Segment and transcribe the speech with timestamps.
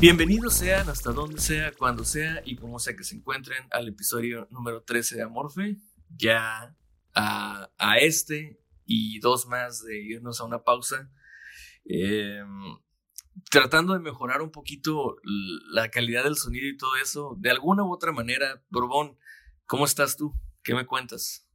[0.00, 4.48] Bienvenidos sean hasta donde sea, cuando sea y como sea que se encuentren al episodio
[4.50, 5.76] número 13 de Amorfe.
[6.16, 6.74] Ya
[7.14, 7.68] a,
[8.00, 11.12] este y dos más de irnos a una pausa.
[11.84, 12.42] Eh,
[13.50, 15.16] tratando de mejorar un poquito
[15.70, 18.64] la calidad del sonido y todo eso, de alguna u otra manera.
[18.70, 19.18] Borbón,
[19.66, 20.32] ¿cómo estás tú?
[20.62, 21.46] ¿Qué me cuentas?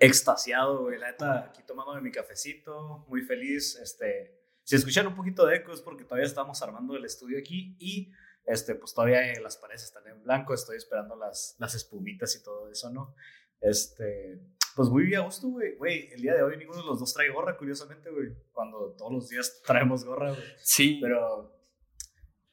[0.00, 0.98] Extasiado, güey.
[0.98, 3.76] La neta, aquí tomando mi cafecito, muy feliz.
[3.76, 4.37] Este,
[4.68, 8.12] si escuchan un poquito de eco es porque todavía estamos armando el estudio aquí y
[8.44, 12.70] este, pues todavía las paredes están en blanco, estoy esperando las, las espumitas y todo
[12.70, 13.14] eso, ¿no?
[13.62, 14.38] Este,
[14.76, 15.74] pues muy bien a gusto, güey.
[15.76, 18.28] Güey, el día de hoy ninguno de los dos trae gorra, curiosamente, güey.
[18.52, 20.44] Cuando todos los días traemos gorra, güey.
[20.58, 20.98] Sí.
[21.00, 21.58] Pero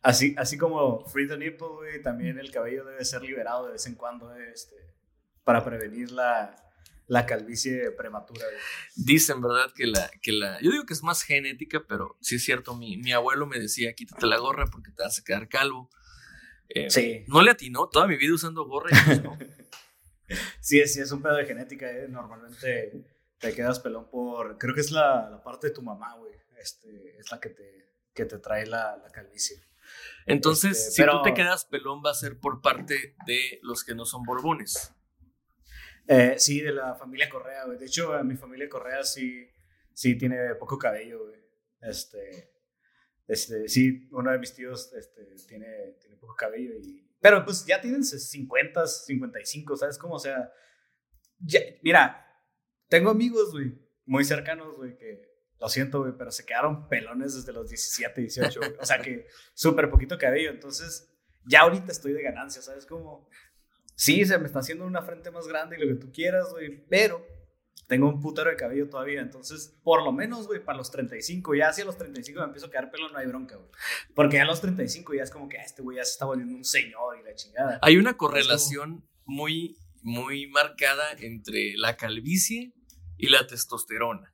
[0.01, 3.85] así, así como free the nipple, güey, también el cabello debe ser liberado de vez
[3.87, 4.77] en cuando, este,
[5.43, 6.64] para prevenir la,
[7.07, 8.45] la calvicie prematura.
[8.95, 9.71] Dicen, ¿verdad?
[9.75, 10.59] Que la, que la.
[10.61, 12.75] Yo digo que es más genética, pero sí es cierto.
[12.75, 15.89] Mi, mi abuelo me decía: quítate la gorra porque te vas a quedar calvo.
[16.69, 17.23] Eh, sí.
[17.27, 19.37] No le atinó toda mi vida usando gorra y pues no.
[20.59, 21.89] sí, sí, es un pedo de genética.
[21.89, 22.07] ¿eh?
[22.09, 22.93] Normalmente
[23.39, 24.57] te quedas pelón por.
[24.57, 26.33] Creo que es la, la parte de tu mamá, güey.
[26.59, 29.61] Este, es la que te, que te trae la, la calvicie.
[30.25, 31.17] Entonces, este, si pero...
[31.17, 34.94] tú te quedas pelón, va a ser por parte de los que no son borbones.
[36.07, 37.77] Eh, sí, de la familia Correa, güey.
[37.77, 39.47] De hecho, mi familia Correa sí,
[39.93, 41.39] sí tiene poco cabello, güey.
[41.81, 42.53] Este,
[43.27, 47.03] este, sí, uno de mis tíos este, tiene, tiene poco cabello y...
[47.19, 50.15] Pero pues ya tienen 50, 55, ¿sabes cómo?
[50.15, 50.51] O sea,
[51.81, 52.23] mira,
[52.87, 53.73] tengo amigos, güey,
[54.05, 58.59] muy cercanos, güey, que lo siento, güey, pero se quedaron pelones desde los 17, 18,
[58.59, 58.73] güey.
[58.79, 60.51] O sea que súper poquito cabello.
[60.51, 61.15] Entonces,
[61.47, 63.27] ya ahorita estoy de ganancia, ¿sabes cómo?
[63.95, 66.85] Sí, se me está haciendo una frente más grande y lo que tú quieras, güey,
[66.87, 67.25] pero
[67.87, 69.21] tengo un putero de cabello todavía.
[69.21, 72.71] Entonces, por lo menos, güey, para los 35, ya hacia los 35 me empiezo a
[72.71, 73.69] quedar pelo, no hay bronca, güey.
[74.13, 76.55] Porque ya a los 35 ya es como que este güey ya se está volviendo
[76.55, 77.79] un señor y la chingada.
[77.81, 82.73] Hay una correlación muy, muy marcada entre la calvicie
[83.17, 84.33] y la testosterona.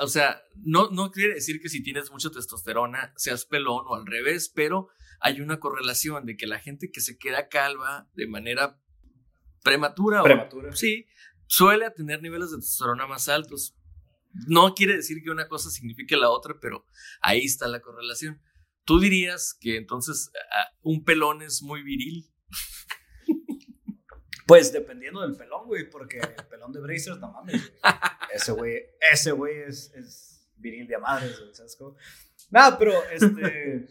[0.00, 4.06] O sea, no, no quiere decir que si tienes mucha testosterona seas pelón o al
[4.06, 4.88] revés, pero
[5.20, 8.80] hay una correlación de que la gente que se queda calva de manera
[9.62, 10.70] prematura, prematura.
[10.70, 11.06] O, sí,
[11.46, 13.76] suele tener niveles de testosterona más altos.
[14.46, 16.84] No quiere decir que una cosa signifique la otra, pero
[17.20, 18.40] ahí está la correlación.
[18.84, 20.30] ¿Tú dirías que entonces
[20.82, 22.30] un pelón es muy viril?
[24.46, 27.80] Pues dependiendo del pelón, güey, porque el pelón de Brazers, no mames, güey.
[28.32, 28.80] Ese güey,
[29.12, 31.96] ese güey es, es viril de madres, güey, ¿sabes cómo?
[32.50, 33.88] Nada, pero este...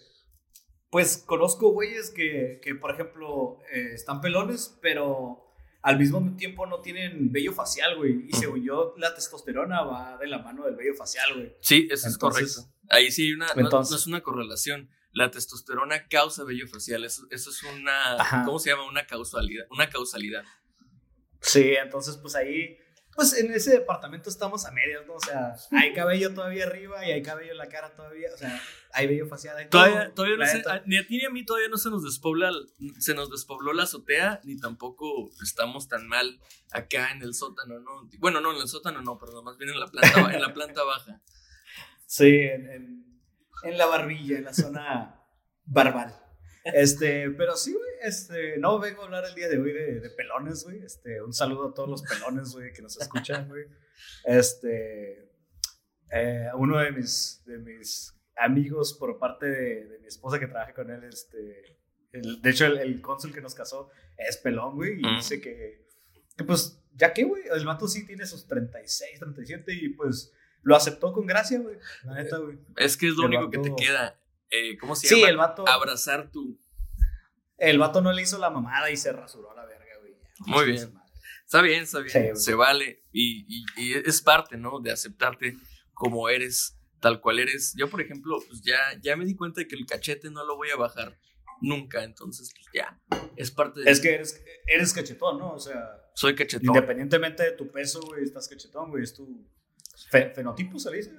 [0.96, 5.46] Pues conozco güeyes que, que por ejemplo, eh, están pelones, pero
[5.82, 8.30] al mismo tiempo no tienen vello facial, güey.
[8.30, 11.54] Y según yo, la testosterona va de la mano del vello facial, güey.
[11.60, 12.62] Sí, eso es correcto.
[12.90, 14.90] Ahí sí hay una, entonces, no, no, es una correlación.
[15.12, 17.04] La testosterona causa vello facial.
[17.04, 18.44] Eso, eso es una, Ajá.
[18.46, 18.88] ¿cómo se llama?
[18.88, 19.66] Una causalidad.
[19.72, 20.46] Una causalidad.
[21.42, 22.78] Sí, entonces pues ahí
[23.16, 25.14] pues en ese departamento estamos a medias, ¿no?
[25.14, 28.62] O sea, hay cabello todavía arriba y hay cabello en la cara todavía, o sea,
[28.92, 29.56] hay vello facial.
[29.56, 31.90] Hay todavía, todo, todavía no se, ni a ti ni a mí todavía no se
[31.90, 32.52] nos despobla,
[33.00, 38.10] se nos despobló la azotea, ni tampoco estamos tan mal acá en el sótano, ¿no?
[38.20, 40.84] Bueno, no, en el sótano no, perdón, más bien en la planta, en la planta
[40.84, 41.22] baja.
[42.06, 43.22] Sí, en, en,
[43.64, 45.22] en la barbilla, en la zona
[45.64, 46.25] barbal.
[46.66, 50.10] Este, pero sí, güey, este, no vengo a hablar el día de hoy de, de
[50.10, 50.84] pelones, güey.
[50.84, 53.66] Este, un saludo a todos los pelones, güey, que nos escuchan, güey.
[54.24, 55.32] Este,
[56.12, 60.74] eh, uno de mis, de mis amigos por parte de, de mi esposa que trabaja
[60.74, 61.78] con él, este,
[62.12, 65.16] el, de hecho, el, el, cónsul que nos casó es pelón, güey, y mm.
[65.18, 65.86] dice que,
[66.36, 70.76] que, pues, ya que, güey, el vato sí tiene sus 36, 37 y pues lo
[70.76, 71.78] aceptó con gracia, güey.
[72.04, 72.58] La neta, güey.
[72.78, 73.52] Es que es lo el único vato...
[73.52, 74.20] que te queda.
[74.50, 75.30] Eh, ¿Cómo se sí, llama?
[75.30, 75.68] el vato.
[75.68, 76.60] Abrazar tu.
[77.58, 80.16] El vato no le hizo la mamada y se rasuró a la verga, güey.
[80.46, 80.94] Muy bien.
[81.46, 82.36] Está bien, está bien.
[82.36, 83.04] Sí, se vale.
[83.12, 84.80] Y, y, y, es parte, ¿no?
[84.80, 85.56] De aceptarte
[85.94, 87.74] como eres, tal cual eres.
[87.78, 90.56] Yo, por ejemplo, pues ya, ya me di cuenta de que el cachete no lo
[90.58, 91.18] voy a bajar.
[91.62, 93.00] nunca, entonces pues ya,
[93.36, 93.92] es parte de...
[93.92, 95.54] Es que eres, eres cachetón, ¿no?
[95.54, 96.02] O sea...
[96.14, 96.68] Soy cachetón.
[96.68, 99.48] Independientemente de tu peso, güey, estás cachetón, güey, es tu...
[100.12, 101.12] ¿Fenotipo se le dice?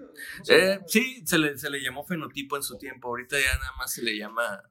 [0.49, 3.93] eh, sí, se le, se le llamó fenotipo en su tiempo, ahorita ya nada más
[3.93, 4.63] se le llama...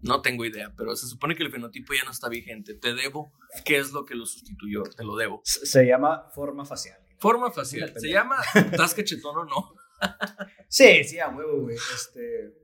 [0.00, 2.74] No tengo idea, pero se supone que el fenotipo ya no está vigente.
[2.74, 3.32] Te debo,
[3.64, 4.82] ¿qué es lo que lo sustituyó?
[4.84, 5.40] Te lo debo.
[5.44, 6.98] Se llama forma facial.
[7.18, 7.92] Forma facial.
[7.96, 9.74] ¿Se llama estás cachetón o no?
[10.68, 11.76] sí, sí, a huevo, güey.
[11.76, 12.54] Este...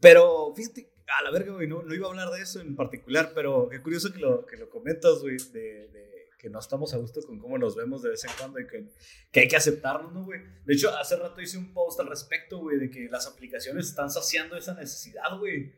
[0.00, 3.32] Pero fíjate, a la verga, güey, no, no, iba a hablar de eso en particular,
[3.34, 6.98] pero qué curioso que lo, que lo comentas, güey, de, de, que no estamos a
[6.98, 8.90] gusto con cómo nos vemos de vez en cuando y que,
[9.30, 10.40] que hay que aceptarnos, ¿no, güey?
[10.64, 14.10] De hecho, hace rato hice un post al respecto, güey, de que las aplicaciones están
[14.10, 15.72] saciando esa necesidad, güey,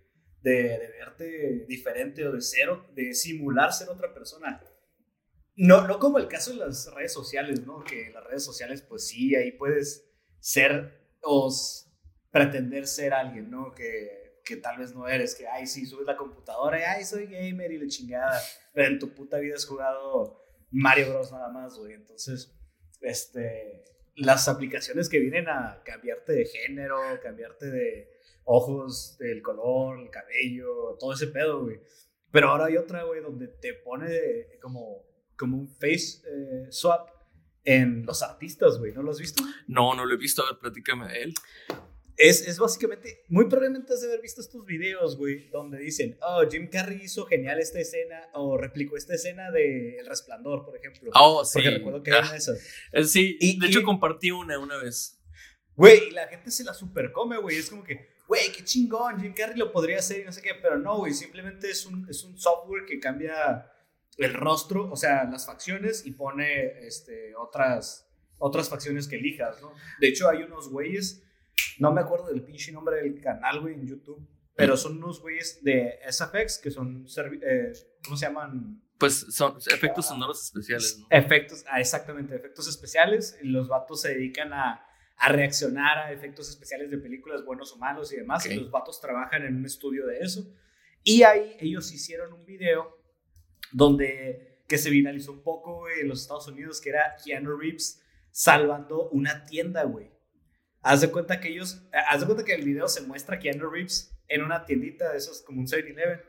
[0.45, 4.63] de, verte diferente o de ser, de simular ser otra persona.
[5.57, 7.83] No, no como el caso de las redes sociales, ¿no?
[7.85, 10.11] Que las redes sociales, pues sí, ahí puedes
[10.41, 11.53] ser o
[12.31, 13.73] pretender ser alguien, ¿no?
[13.73, 17.27] Que que tal vez no eres, que, ay, sí, subes la computadora y, ay, soy
[17.27, 18.39] gamer y la chingada,
[18.73, 21.33] pero en tu puta vida has jugado Mario Bros.
[21.33, 21.95] nada más, güey.
[21.95, 22.55] Entonces,
[23.01, 23.85] este,
[24.17, 28.14] las aplicaciones que vienen a cambiarte de género, cambiarte de
[28.45, 31.81] ojos, del color, el cabello, todo ese pedo, güey.
[32.31, 35.05] Pero ahora hay otra, güey, donde te pone como,
[35.37, 37.09] como un face eh, swap
[37.65, 38.93] en los artistas, güey.
[38.93, 39.43] ¿No lo has visto?
[39.67, 40.43] No, no lo he visto.
[40.43, 41.35] A ver, platícame de él.
[42.17, 46.45] Es, es, básicamente, muy probablemente has de haber visto estos videos, güey, donde dicen, oh,
[46.49, 51.11] Jim Carrey hizo genial esta escena, o replicó esta escena de El Resplandor, por ejemplo.
[51.15, 51.55] Oh, sí.
[51.55, 52.61] Porque recuerdo que era una de esas.
[52.93, 55.21] Eh, sí, y, de hecho compartí una una vez.
[55.75, 59.35] Güey, y la gente se la supercome, güey, es como que, güey, qué chingón, Jim
[59.35, 62.25] Carrey lo podría hacer y no sé qué, pero no, güey, simplemente es un, es
[62.25, 63.71] un software que cambia
[64.17, 69.73] el rostro, o sea, las facciones y pone este, otras, otras facciones que elijas, ¿no?
[70.01, 71.25] De hecho, hay unos güeyes
[71.79, 74.27] no me acuerdo del pinche nombre del canal, güey, en YouTube.
[74.57, 77.07] Pero son unos güeyes de SFX que son.
[77.43, 77.73] Eh,
[78.05, 78.81] ¿Cómo se llaman?
[78.99, 81.07] Pues son efectos sonoros especiales, ¿no?
[81.11, 83.37] Efectos, ah, exactamente, efectos especiales.
[83.43, 88.13] Los vatos se dedican a, a, reaccionar a efectos especiales de películas buenos o malos
[88.13, 88.47] y demás.
[88.47, 90.53] Y los vatos trabajan en un estudio de eso.
[91.03, 92.99] Y ahí ellos hicieron un video
[93.73, 98.03] donde que se viralizó un poco güey, en los Estados Unidos, que era Keanu Reeves
[98.31, 100.11] salvando una tienda, güey.
[100.83, 103.71] Haz de cuenta que ellos, eh, haz de cuenta que el video se muestra Keanu
[103.71, 106.21] Reeves en una tiendita de esos, como un 7-Eleven.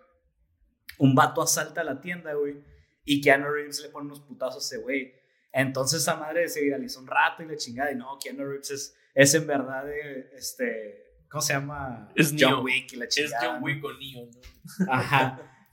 [1.00, 2.64] Un vato asalta la tienda, güey,
[3.04, 5.14] y Keanu Reeves le pone unos putazos a ese güey.
[5.58, 8.98] Entonces esa madre se viralizó un rato y le chingada, y no, Keanu Reeves es,
[9.14, 12.12] es en verdad, eh, este, ¿cómo se llama?
[12.14, 13.38] Es John Wick y la chingada.
[13.38, 14.92] Es John Wick o Neo, ¿no?
[14.92, 15.70] Ajá.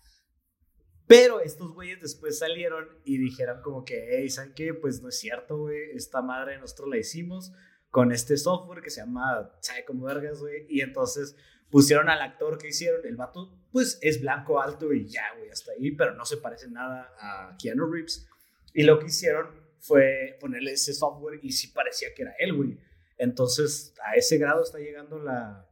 [1.09, 4.73] Pero estos güeyes después salieron y dijeron como que, hey, ¿saben qué?
[4.73, 7.53] Pues no es cierto, güey, esta madre nosotros la hicimos
[7.91, 10.65] con este software que se llama ¿sabe como vergas, güey?
[10.69, 11.35] Y entonces
[11.71, 15.73] pusieron al actor que hicieron, el vato, pues es blanco alto y ya, güey, hasta
[15.73, 18.29] ahí, pero no se parece nada a Keanu Reeves.
[18.73, 22.79] Y lo que hicieron fue ponerle ese software y sí parecía que era él, güey.
[23.19, 25.69] Entonces, a ese grado está llegando la,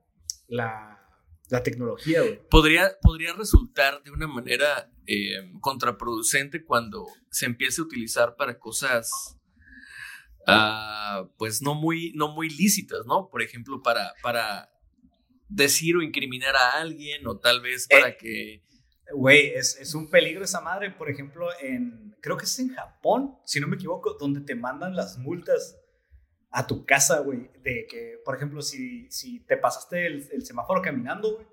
[0.47, 1.01] la,
[1.49, 2.41] la tecnología, güey.
[2.49, 9.39] Podría, podría resultar de una manera eh, contraproducente cuando se empiece a utilizar para cosas
[10.47, 13.29] Ah, pues no muy, no muy lícitas, ¿no?
[13.31, 14.73] Por ejemplo, para, para
[15.49, 18.63] decir o incriminar a alguien o tal vez para eh, que...
[19.13, 23.39] Güey, es, es, un peligro esa madre, por ejemplo, en, creo que es en Japón,
[23.45, 25.79] si no me equivoco, donde te mandan las multas
[26.51, 30.83] a tu casa, güey, de que, por ejemplo, si, si te pasaste el, el semáforo
[30.83, 31.47] caminando, güey,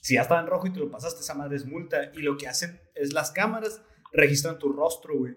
[0.00, 2.36] si ya estaba en rojo y te lo pasaste, esa madre es multa, y lo
[2.36, 3.80] que hacen es las cámaras
[4.12, 5.36] registran tu rostro, güey.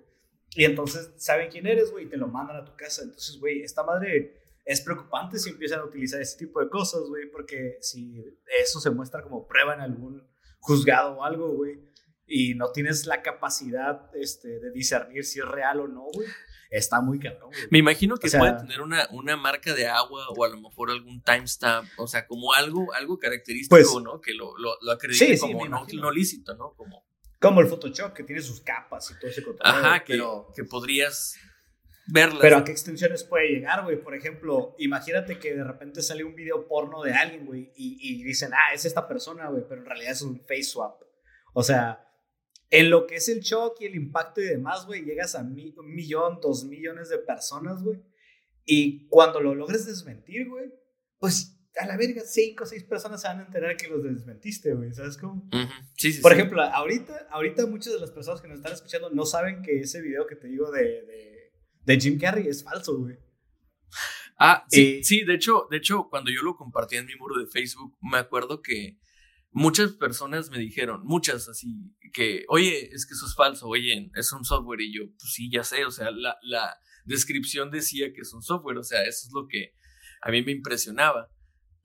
[0.52, 3.04] Y entonces saben quién eres, güey, y te lo mandan a tu casa.
[3.04, 7.30] Entonces, güey, esta madre es preocupante si empiezan a utilizar ese tipo de cosas, güey,
[7.32, 8.24] porque si
[8.62, 10.28] eso se muestra como prueba en algún
[10.68, 11.80] juzgado o algo, güey,
[12.26, 16.28] y no tienes la capacidad este, de discernir si es real o no, güey,
[16.70, 17.68] está muy cabrón, güey.
[17.72, 21.22] Me imagino que puede tener una, una marca de agua o a lo mejor algún
[21.22, 24.20] timestamp, o sea, como algo, algo característico, pues ¿no?
[24.20, 26.74] Que lo, lo, lo acredite como no, no lícito, ¿no?
[26.76, 27.08] Como
[27.40, 29.78] como el Photoshop, que tiene sus capas y todo ese contenido.
[29.78, 30.20] Ajá, que,
[30.56, 31.36] que podrías
[32.08, 32.40] verlas.
[32.42, 34.02] Pero a qué extensiones puede llegar, güey.
[34.02, 38.24] Por ejemplo, imagínate que de repente sale un video porno de alguien, güey, y, y,
[38.24, 41.02] dicen, ah, es esta persona, güey, pero en realidad es un face swap.
[41.54, 42.08] O sea,
[42.70, 45.56] en lo que es el shock y el impacto y demás, güey, llegas a un
[45.94, 48.00] millón, dos millones de personas, güey.
[48.66, 50.66] Y cuando lo logres desmentir, güey,
[51.20, 54.74] pues a la verga, cinco o seis personas se van a enterar que los desmentiste,
[54.74, 55.48] güey, ¿sabes cómo?
[55.96, 59.26] sí, sí, Por ejemplo, ahorita, ahorita muchas de las personas que nos están escuchando no
[59.26, 61.37] saben que ese video que te digo de, de,
[61.88, 63.18] de Jim Carrey es falso, güey.
[64.38, 67.48] Ah, sí, sí, de hecho, de hecho, cuando yo lo compartí en mi muro de
[67.48, 69.00] Facebook, me acuerdo que
[69.52, 74.32] muchas personas me dijeron, muchas así, que, oye, es que eso es falso, oye, es
[74.34, 74.82] un software.
[74.82, 78.44] Y yo, pues sí, ya sé, o sea, la, la descripción decía que es un
[78.44, 79.74] software, o sea, eso es lo que
[80.22, 81.32] a mí me impresionaba.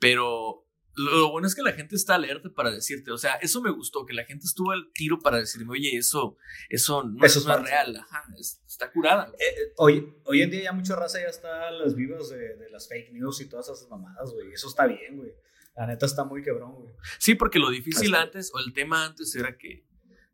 [0.00, 3.70] Pero lo bueno es que la gente está alerta para decirte, o sea, eso me
[3.70, 6.36] gustó, que la gente estuvo al tiro para decirme, oye, eso,
[6.68, 9.32] eso no es más real, ajá, está curada.
[9.38, 12.70] Eh, eh, hoy, hoy en día ya mucha raza ya está los vivos de, de,
[12.70, 15.32] las fake news y todas esas mamadas, güey, eso está bien, güey.
[15.76, 16.94] La neta está muy quebrón, güey.
[17.18, 19.86] Sí, porque lo difícil antes, o el tema antes era que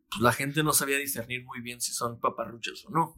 [0.09, 3.15] pues, la gente no sabía discernir muy bien si son paparruchas o no.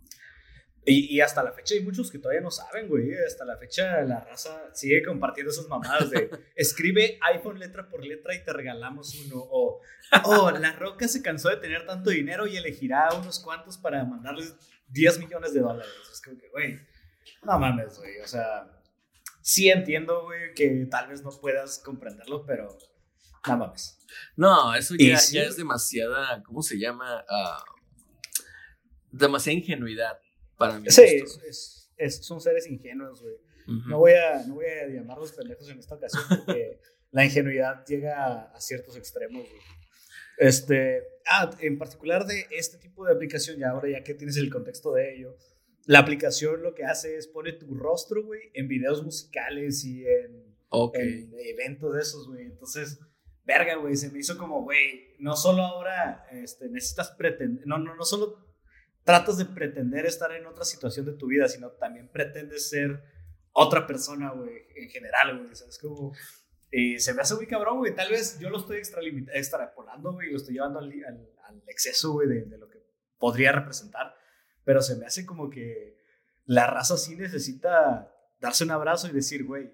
[0.84, 3.14] Y, y, hasta la fecha hay muchos que todavía no saben, güey.
[3.28, 8.34] Hasta la fecha la raza sigue compartiendo esas mamadas de escribe iPhone letra por letra
[8.34, 9.36] y te regalamos uno.
[9.38, 9.82] O,
[10.26, 14.56] oh, La Roca se cansó de tener tanto dinero y elegirá unos cuantos para mandarles
[14.88, 15.92] 10 millones de dólares.
[16.12, 16.80] Es como que, güey,
[17.44, 18.20] no mames, güey.
[18.20, 18.68] O sea,
[19.42, 22.76] sí entiendo, güey, que tal vez no puedas comprenderlo, pero
[23.48, 24.00] no mames.
[24.36, 27.24] No, eso ya, ya es demasiada, ¿cómo se llama?
[27.30, 27.82] Uh,
[29.12, 30.18] demasiada ingenuidad
[30.62, 30.90] para mí.
[30.90, 31.24] Sí,
[31.98, 33.36] es, son seres ingenuos, güey.
[33.88, 36.80] no, voy a, no voy a llamarlos pendejos en esta ocasión porque
[37.12, 39.62] la ingenuidad llega a, ciertos extremos, güey.
[40.38, 44.50] Este, ah, en particular de este tipo de aplicación, ya ahora ya que tienes el
[44.50, 45.36] contexto de ello,
[45.86, 50.56] la aplicación lo que hace es pone tu rostro, güey, en videos musicales y en,
[50.94, 52.46] en eventos de esos, güey.
[52.46, 53.00] Entonces,
[53.46, 57.96] verga, güey, se me hizo como, güey, no solo ahora este, necesitas pretender, no, no,
[57.96, 58.51] no solo
[59.04, 63.04] tratas de pretender estar en otra situación de tu vida, sino también pretendes ser
[63.52, 65.78] otra persona, güey, en general, güey, ¿sabes?
[65.80, 66.14] Como,
[66.72, 70.38] y se me hace muy cabrón, güey, tal vez yo lo estoy extrapolando, güey, lo
[70.38, 70.92] estoy llevando al,
[71.44, 72.82] al, exceso, güey, de, de lo que
[73.18, 74.16] podría representar,
[74.64, 75.98] pero se me hace como que
[76.46, 79.72] la raza sí necesita darse un abrazo y decir, güey,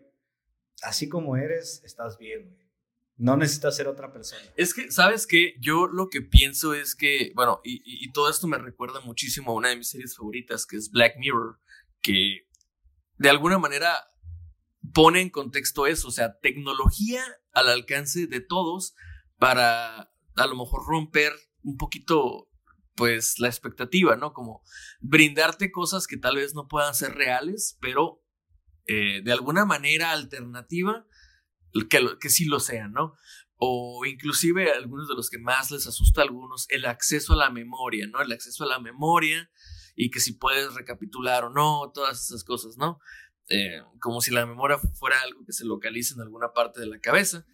[0.81, 2.66] así como eres, estás bien, güey.
[3.17, 4.41] No necesitas ser otra persona.
[4.55, 5.55] Es que, ¿sabes qué?
[5.59, 9.55] Yo lo que pienso es que, bueno, y, y, todo esto me recuerda muchísimo a
[9.55, 11.59] una de mis series favoritas, que es Black Mirror,
[12.01, 12.47] que
[13.17, 13.91] de alguna manera
[14.93, 18.93] pone en contexto eso, o sea, tecnología al alcance de todos
[19.37, 21.33] para a lo mejor romper
[21.63, 22.49] un poquito,
[22.95, 24.33] pues, la expectativa, ¿no?
[24.33, 24.61] Como
[24.99, 28.23] brindarte cosas que tal vez no puedan ser reales, pero
[28.85, 31.05] eh, de alguna manera alternativa
[31.89, 33.15] que, que sí lo sean, ¿no?
[33.55, 37.49] O inclusive algunos de los que más les asusta a algunos, el acceso a la
[37.49, 38.21] memoria, ¿no?
[38.21, 39.49] El acceso a la memoria
[39.95, 42.99] y que si puedes recapitular o no, todas esas cosas, ¿no?
[43.49, 46.99] Eh, como si la memoria fuera algo que se localiza en alguna parte de la
[46.99, 47.45] cabeza,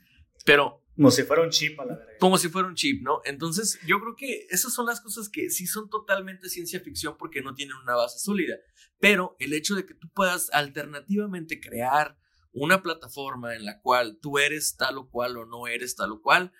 [0.45, 0.81] pero...
[0.95, 2.17] Como si fuera un chip a la verga.
[2.19, 3.21] Como si fuera un chip, ¿no?
[3.25, 7.41] Entonces, yo creo que esas son las cosas que sí son totalmente ciencia ficción porque
[7.41, 8.57] no tienen una base sólida,
[8.99, 12.17] pero el hecho de que tú puedas alternativamente crear
[12.53, 16.21] una plataforma en la cual tú eres tal o cual o no eres tal o
[16.21, 16.53] cual,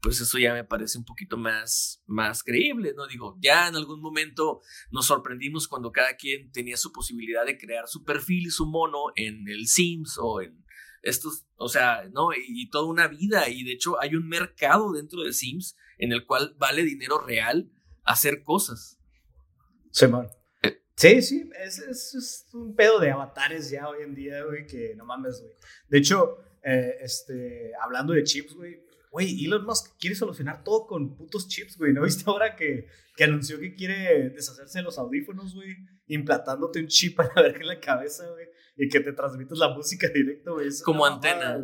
[0.00, 3.06] pues eso ya me parece un poquito más, más creíble, ¿no?
[3.06, 4.60] Digo, ya en algún momento
[4.90, 9.06] nos sorprendimos cuando cada quien tenía su posibilidad de crear su perfil y su mono
[9.16, 10.62] en el Sims o en
[11.02, 12.28] estos, o sea, ¿no?
[12.34, 16.26] Y, toda una vida, y de hecho hay un mercado dentro de Sims en el
[16.26, 17.70] cual vale dinero real
[18.04, 18.98] hacer cosas.
[19.90, 20.28] Sí, man.
[20.96, 25.04] Sí, sí, es, es, un pedo de avatares ya hoy en día, güey, que no
[25.04, 25.54] mames, güey.
[25.88, 31.16] De hecho, eh, este, hablando de chips, güey, güey, Elon Musk quiere solucionar todo con
[31.16, 31.92] putos chips, güey.
[31.92, 32.86] ¿No viste ahora que,
[33.16, 35.76] que anunció que quiere deshacerse de los audífonos, güey?
[36.06, 38.46] Implantándote un chip a ver en la cabeza, güey,
[38.76, 40.68] y que te transmitas la música directo, güey.
[40.84, 41.60] Como antena.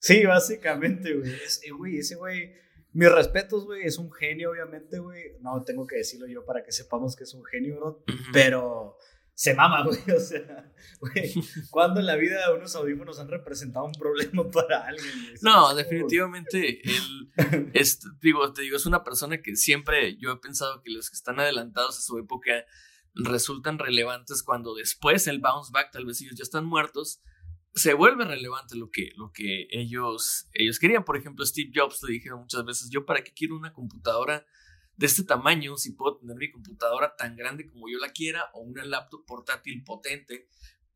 [0.00, 1.32] Sí, básicamente, güey.
[1.34, 2.52] Ese güey, ese güey
[2.94, 5.36] mis respetos, güey, es un genio, obviamente, güey.
[5.40, 8.04] No tengo que decirlo yo para que sepamos que es un genio, bro.
[8.32, 8.96] Pero
[9.34, 9.98] se mama, güey.
[10.16, 11.34] O sea, güey,
[11.70, 15.12] ¿cuándo en la vida unos audífonos han representado un problema para alguien?
[15.42, 20.80] No, definitivamente, él, es, digo, te digo, es una persona que siempre yo he pensado
[20.82, 22.64] que los que están adelantados a su época
[23.14, 27.20] resultan relevantes cuando después el bounce back, tal vez ellos ya están muertos,
[27.74, 31.04] se vuelve relevante lo que, lo que ellos, ellos querían.
[31.04, 34.46] Por ejemplo, Steve Jobs le dijeron muchas veces, yo para qué quiero una computadora
[34.96, 38.60] de este tamaño si puedo tener mi computadora tan grande como yo la quiera o
[38.60, 40.48] una laptop portátil potente.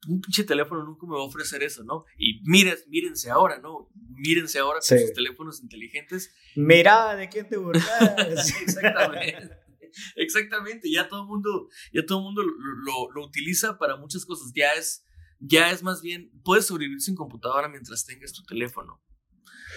[0.07, 2.05] Un pinche teléfono nunca me va a ofrecer eso, ¿no?
[2.17, 3.91] Y miren, mírense ahora, ¿no?
[3.95, 6.33] Mírense ahora con sus teléfonos inteligentes.
[6.55, 7.85] Mira, ¿de quién te burlas?
[8.63, 9.51] exactamente.
[10.17, 14.53] Exactamente, ya todo el mundo, ya todo mundo lo, lo utiliza para muchas cosas.
[14.55, 15.05] Ya es,
[15.40, 19.02] ya es más bien, puedes sobrevivir sin computadora mientras tengas tu teléfono.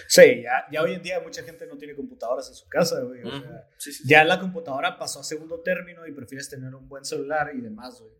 [0.08, 3.22] Sí, ya, ya hoy en día mucha gente no tiene computadoras en su casa, güey.
[4.04, 8.00] Ya la computadora pasó a segundo término y prefieres tener un buen celular y demás,
[8.00, 8.12] güey.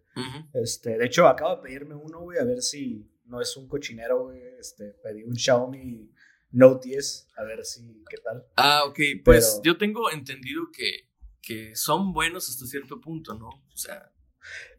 [0.54, 4.24] este, de hecho, acabo de pedirme uno, güey, a ver si no es un cochinero,
[4.24, 4.40] güey.
[4.58, 6.12] Este, pedí un Xiaomi
[6.52, 8.46] Note 10, a ver si qué tal.
[8.56, 11.08] Ah, ok, pues yo tengo entendido que,
[11.40, 13.48] que son buenos hasta cierto punto, ¿no?
[13.48, 14.12] O sea.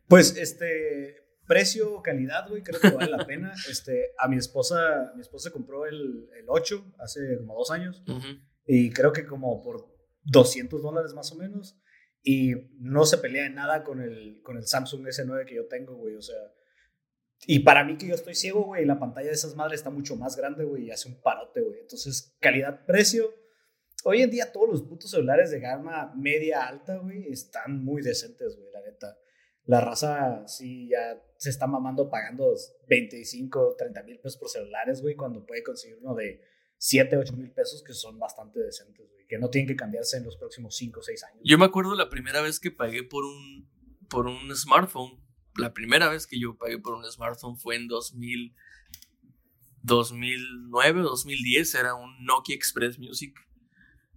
[0.07, 3.53] Pues este, precio, calidad, güey, creo que vale la pena.
[3.69, 8.03] Este, a mi esposa, mi esposa compró el, el 8 hace como dos años
[8.65, 11.79] y creo que como por 200 dólares más o menos
[12.23, 15.95] y no se pelea en nada con el, con el Samsung S9 que yo tengo,
[15.95, 16.37] güey, o sea,
[17.45, 20.15] y para mí que yo estoy ciego, güey, la pantalla de esas madres está mucho
[20.15, 21.81] más grande, güey, y hace un parote, güey.
[21.81, 23.33] Entonces, calidad-precio.
[24.05, 28.55] Hoy en día todos los putos celulares de gama media alta, güey, están muy decentes,
[28.57, 29.17] güey, la neta.
[29.65, 32.53] La raza sí ya se está mamando pagando
[32.87, 36.41] 25, 30 mil pesos por celulares, güey, cuando puede conseguir uno de
[36.77, 40.25] 7, 8 mil pesos que son bastante decentes, güey, que no tienen que cambiarse en
[40.25, 41.41] los próximos 5 o 6 años.
[41.43, 43.69] Yo me acuerdo la primera vez que pagué por un,
[44.09, 45.23] por un smartphone
[45.55, 48.55] la primera vez que yo pagué por un smartphone fue en 2000,
[49.83, 51.75] 2009, 2010.
[51.75, 53.35] Era un Nokia Express Music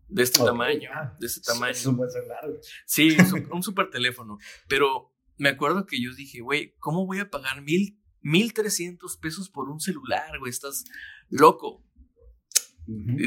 [0.08, 0.90] de este tamaño.
[1.18, 1.72] de este tamaño.
[1.72, 2.44] Es un buen celular,
[2.86, 3.16] Sí,
[3.50, 4.38] un super teléfono.
[4.68, 9.50] Pero me acuerdo que yo dije, güey, ¿cómo voy a pagar mil, mil trescientos pesos
[9.50, 10.50] por un celular, güey?
[10.50, 10.85] Estás
[11.28, 11.85] loco.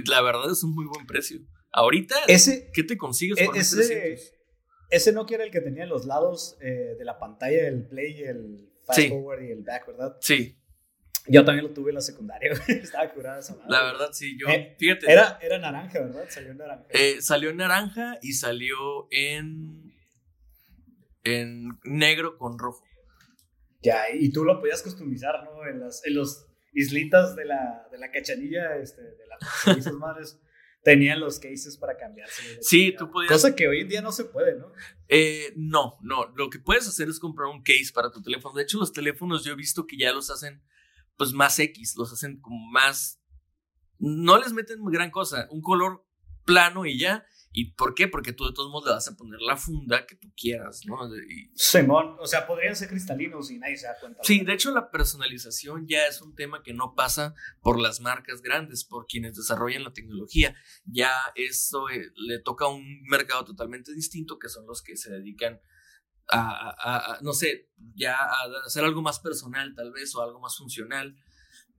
[0.07, 1.41] La verdad es un muy buen precio.
[1.71, 4.17] Ahorita, ese, ¿qué te consigues por ese,
[4.89, 8.71] ese Nokia era el que tenía los lados eh, de la pantalla, el play, el
[8.85, 10.17] fast forward y el back, ¿verdad?
[10.19, 10.55] Sí.
[11.27, 13.67] Yo también lo tuve en la secundaria, Estaba curada esa madre.
[13.69, 14.47] La verdad, sí, yo.
[14.47, 15.11] Eh, fíjate.
[15.11, 16.25] Era, era naranja, ¿verdad?
[16.27, 16.85] Salió en naranja.
[16.89, 19.88] Eh, salió en naranja y salió en.
[21.23, 22.83] En negro con rojo.
[23.81, 25.65] Ya, y tú lo podías customizar, ¿no?
[25.65, 30.39] En, las, en los islitas de la, de la cachanilla, este, de las madres
[30.83, 32.61] tenían los cases para cambiarse.
[32.61, 33.31] Sí, tú podías.
[33.31, 34.71] Cosa que hoy en día no se puede, ¿no?
[35.07, 36.27] Eh, no, no.
[36.35, 38.55] Lo que puedes hacer es comprar un case para tu teléfono.
[38.55, 40.63] De hecho, los teléfonos yo he visto que ya los hacen,
[41.17, 43.21] pues más X, los hacen como más.
[43.97, 46.05] No les meten gran cosa, un color
[46.45, 47.25] plano y ya.
[47.51, 48.07] ¿Y por qué?
[48.07, 50.95] Porque tú de todos modos le vas a poner la funda que tú quieras, ¿no?
[51.15, 51.51] Y...
[51.55, 54.21] Simón, o sea, podrían ser cristalinos y nadie se da cuenta.
[54.23, 58.43] Sí, de hecho la personalización ya es un tema que no pasa por las marcas
[58.43, 60.55] grandes, por quienes desarrollan la tecnología.
[60.85, 65.09] Ya eso eh, le toca a un mercado totalmente distinto, que son los que se
[65.11, 65.59] dedican
[66.31, 71.15] a, no sé, ya a hacer algo más personal tal vez o algo más funcional.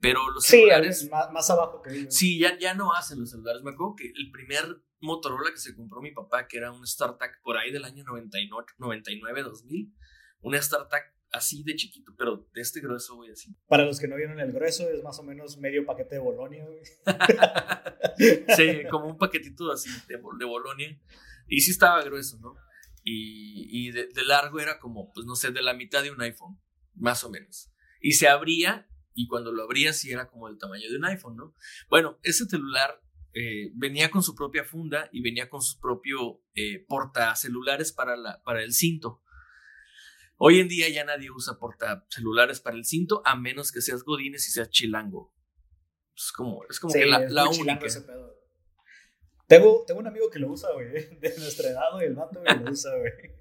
[0.01, 1.09] Pero los celulares...
[1.11, 2.15] Más, más, abajo que ellos.
[2.15, 3.63] Sí, ya, ya no hacen los celulares.
[3.63, 7.41] Me acuerdo que el primer Motorola que se compró mi papá, que era un StarTAC
[7.43, 9.95] por ahí del año 99, 2000.
[10.43, 13.55] Un StarTAC así de chiquito, pero de este grueso, güey, así.
[13.69, 16.65] Para los que no vieron el grueso, es más o menos medio paquete de Bolonia,
[16.65, 16.81] güey.
[18.57, 21.01] sí, como un paquetito así de, de Bolonia.
[21.47, 22.57] Y sí estaba grueso, ¿no?
[23.03, 26.21] Y, y de, de, largo era como, pues no sé, de la mitad de un
[26.21, 26.61] iPhone,
[26.95, 27.73] más o menos.
[28.01, 31.37] Y se abría, y cuando lo abría sí era como del tamaño de un iPhone,
[31.37, 31.55] ¿no?
[31.89, 33.01] Bueno, ese celular
[33.33, 38.43] eh, venía con su propia funda y venía con su propio eh, portacelulares para, la,
[38.43, 39.23] para el cinto.
[40.37, 44.49] Hoy en día ya nadie usa portacelulares para el cinto a menos que seas godines
[44.49, 45.35] y seas chilango.
[46.17, 47.79] Es como, es como que la, la única.
[49.47, 50.91] Tengo, tengo un amigo que lo usa, güey,
[51.21, 53.13] de nuestra edad, y el vato, lo usa, güey.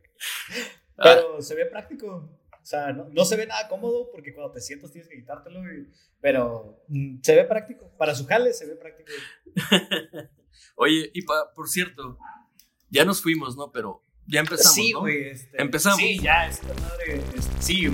[1.02, 1.15] Ah.
[1.15, 2.38] Pero se ve práctico.
[2.69, 5.60] O sea, no, se ve nada cómodo porque cuando te sientas tienes que quitártelo,
[6.21, 7.91] pero mm, se ve práctico.
[7.97, 9.12] Para su jale se ve práctico.
[10.75, 12.19] Oye, y por cierto,
[12.91, 13.71] ya nos fuimos, ¿no?
[13.71, 14.99] Pero ya empezamos, sí, ¿no?
[14.99, 15.97] Güey, este, empezamos.
[15.97, 17.88] Sí, ya, esta madre, este, sí.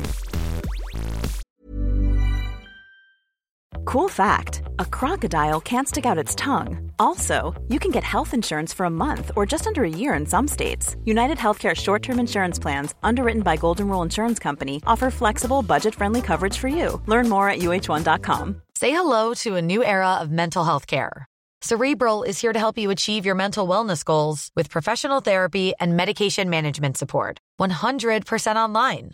[3.86, 6.92] Cool fact, a crocodile can't stick out its tongue.
[7.00, 10.26] Also, you can get health insurance for a month or just under a year in
[10.26, 10.96] some states.
[11.06, 15.96] United Healthcare short term insurance plans, underwritten by Golden Rule Insurance Company, offer flexible, budget
[15.96, 17.02] friendly coverage for you.
[17.06, 18.62] Learn more at uh1.com.
[18.76, 21.26] Say hello to a new era of mental health care.
[21.62, 25.98] Cerebral is here to help you achieve your mental wellness goals with professional therapy and
[25.98, 27.40] medication management support.
[27.60, 29.14] 100% online.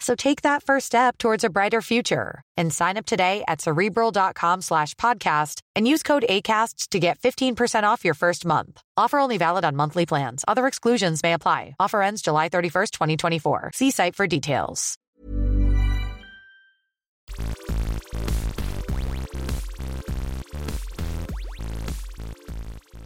[0.00, 4.62] So take that first step towards a brighter future and sign up today at cerebral.com
[4.62, 8.80] slash podcast and use code ACasts to get 15% off your first month.
[8.96, 10.44] Offer only valid on monthly plans.
[10.48, 11.76] Other exclusions may apply.
[11.78, 13.70] Offer ends July 31st, 2024.
[13.74, 14.96] See site for details.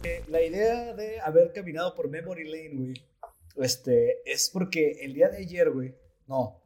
[0.03, 2.93] Eh, la idea de haber caminado por Memory Lane, güey,
[3.57, 5.95] este, es porque el día de ayer, güey,
[6.27, 6.61] no,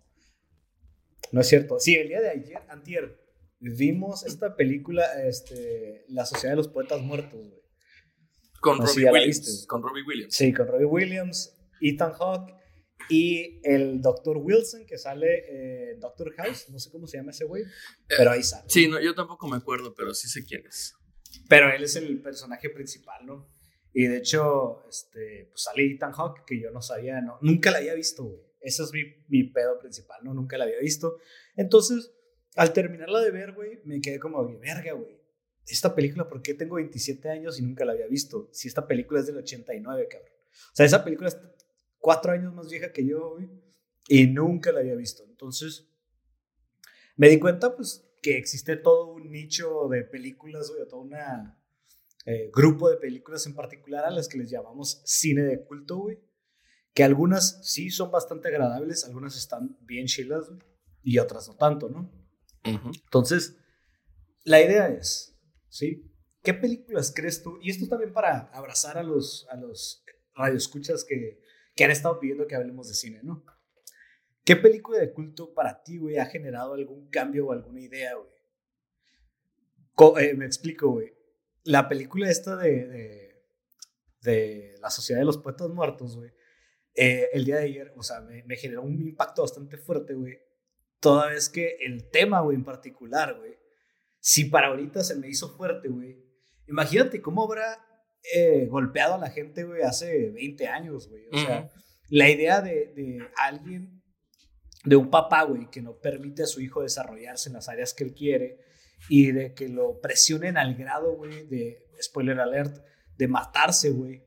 [1.32, 1.80] no es cierto.
[1.80, 3.20] Sí, el día de ayer, antier,
[3.60, 7.62] vimos esta película, este, La Sociedad de los Poetas Muertos, güey.
[8.62, 9.26] Con No, Robbie Williams.
[9.48, 9.68] viste.
[9.68, 10.34] Con Robbie Williams.
[10.34, 12.54] Sí, con Robbie Williams, Ethan Hawke
[13.10, 14.38] y el Dr.
[14.38, 17.64] Wilson que sale en Doctor House, no sé cómo se llama ese güey,
[18.08, 18.66] pero ahí sale.
[18.68, 20.94] Sí, no, yo tampoco me acuerdo, pero sí sé quién es.
[21.48, 23.50] Pero él es el personaje principal, ¿no?
[23.94, 27.78] Y de hecho, este, pues sale Ethan Hawke, que yo no sabía, no, nunca la
[27.80, 28.42] había visto, güey.
[28.62, 28.92] Ese es
[29.28, 30.34] mi, pedo principal, ¿no?
[30.34, 31.18] Nunca la había visto.
[31.56, 32.12] Entonces,
[32.56, 35.20] al terminarla de ver, güey, me quedé como, verga, güey.
[35.66, 38.50] Esta película, ¿por qué tengo 27 años y nunca la había visto?
[38.52, 40.32] Si esta película es del 89, cabrón.
[40.52, 41.38] O sea, esa película es
[42.00, 43.50] cuatro años más vieja que yo, güey.
[44.08, 45.24] Y nunca la había visto.
[45.24, 45.88] Entonces,
[47.16, 51.14] me di cuenta, pues, que existe todo un nicho de películas, güey, todo un
[52.52, 56.20] grupo de películas en particular a las que les llamamos cine de culto, güey.
[57.00, 60.52] Que algunas sí son bastante agradables, algunas están bien chilas,
[61.02, 62.12] y otras no tanto, ¿no?
[62.62, 63.56] Entonces,
[64.44, 66.12] la idea es, ¿sí?
[66.44, 67.58] ¿Qué películas crees tú?
[67.62, 70.04] Y esto también para abrazar a los, a los
[70.36, 71.40] radioescuchas que,
[71.74, 73.46] que han estado pidiendo que hablemos de cine, ¿no?
[74.44, 78.30] ¿Qué película de culto para ti, güey, ha generado algún cambio o alguna idea, güey?
[80.26, 81.14] Eh, me explico, güey.
[81.64, 83.42] La película esta de, de,
[84.20, 86.34] de La Sociedad de los Poetas Muertos, güey,
[86.96, 90.38] eh, el día de ayer, o sea, me, me generó un impacto bastante fuerte, güey.
[91.00, 93.58] Toda vez que el tema, güey, en particular, güey,
[94.20, 96.18] si para ahorita se me hizo fuerte, güey,
[96.68, 97.86] imagínate cómo habrá
[98.34, 101.24] eh, golpeado a la gente, güey, hace 20 años, güey.
[101.32, 101.80] O sea, Ujú.
[102.10, 104.04] la idea de, de alguien,
[104.84, 108.04] de un papá, güey, que no permite a su hijo desarrollarse en las áreas que
[108.04, 108.60] él quiere
[109.08, 112.78] y de que lo presionen al grado, güey, de, spoiler alert,
[113.18, 114.24] de matarse, güey.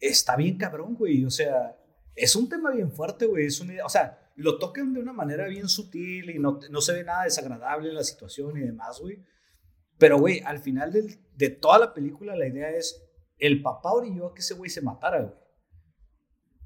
[0.00, 1.24] Está bien cabrón, güey.
[1.24, 1.76] O sea,
[2.14, 3.46] es un tema bien fuerte, güey.
[3.46, 6.80] Es una idea, o sea, lo tocan de una manera bien sutil y no, no
[6.80, 9.22] se ve nada desagradable en la situación y demás, güey.
[9.98, 13.02] Pero, güey, al final del- de toda la película, la idea es:
[13.38, 15.34] el papá orilló a que ese güey se matara, güey.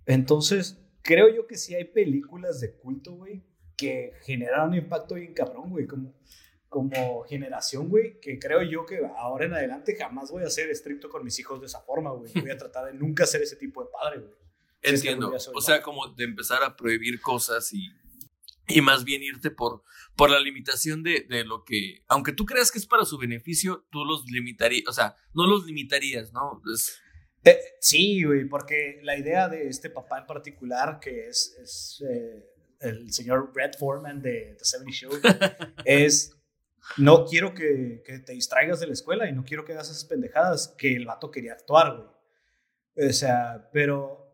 [0.06, 3.42] Entonces, creo yo que sí hay películas de culto, güey,
[3.76, 6.14] que generaron un impacto bien cabrón, güey, como,
[6.68, 11.08] como generación, güey, que creo yo que ahora en adelante jamás voy a ser estricto
[11.08, 12.32] con mis hijos de esa forma, güey.
[12.40, 14.32] Voy a tratar de nunca ser ese tipo de padre, güey.
[14.94, 15.32] Entiendo.
[15.54, 17.88] O sea, como de empezar a prohibir cosas y,
[18.68, 19.82] y más bien irte por,
[20.16, 23.86] por la limitación de, de lo que, aunque tú creas que es para su beneficio,
[23.90, 26.62] tú los limitarías, o sea, no los limitarías, ¿no?
[26.72, 26.98] Es-
[27.44, 32.44] Eh, sí, güey, porque la idea de este papá en particular, que es, es, eh,
[32.80, 35.10] el señor Brett Foreman de The 70 Show,
[35.84, 36.32] es
[36.96, 40.04] no quiero que, que te distraigas de la escuela y no quiero que hagas esas
[40.06, 43.08] pendejadas que el vato quería actuar, güey.
[43.08, 44.25] O sea, pero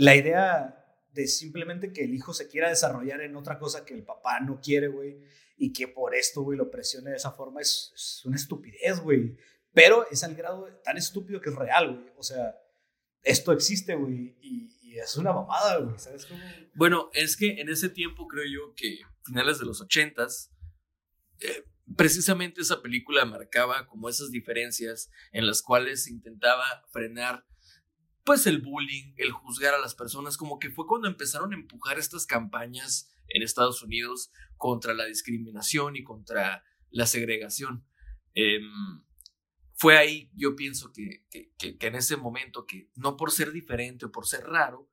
[0.00, 0.82] la idea
[1.12, 4.58] de simplemente que el hijo se quiera desarrollar en otra cosa que el papá no
[4.58, 5.18] quiere, güey,
[5.58, 9.36] y que por esto, güey, lo presione de esa forma es, es una estupidez, güey.
[9.74, 12.12] Pero es al grado tan estúpido que es real, güey.
[12.16, 12.56] O sea,
[13.22, 15.98] esto existe, güey, y, es una mamada, güey.
[15.98, 16.40] ¿Sabes cómo?
[16.74, 20.50] Bueno, es que en ese tiempo creo yo que finales de los ochentas,
[21.40, 27.44] eh, precisamente esa película marcaba como esas diferencias en las cuales intentaba frenar
[28.24, 31.98] pues el bullying, el juzgar a las personas, como que fue cuando empezaron a empujar
[31.98, 37.86] estas campañas en Estados Unidos contra la discriminación y contra la segregación.
[38.34, 38.70] Em,
[39.74, 44.12] fue ahí, yo pienso que, que, en ese momento, que no por ser diferente o
[44.12, 44.90] por ser raro,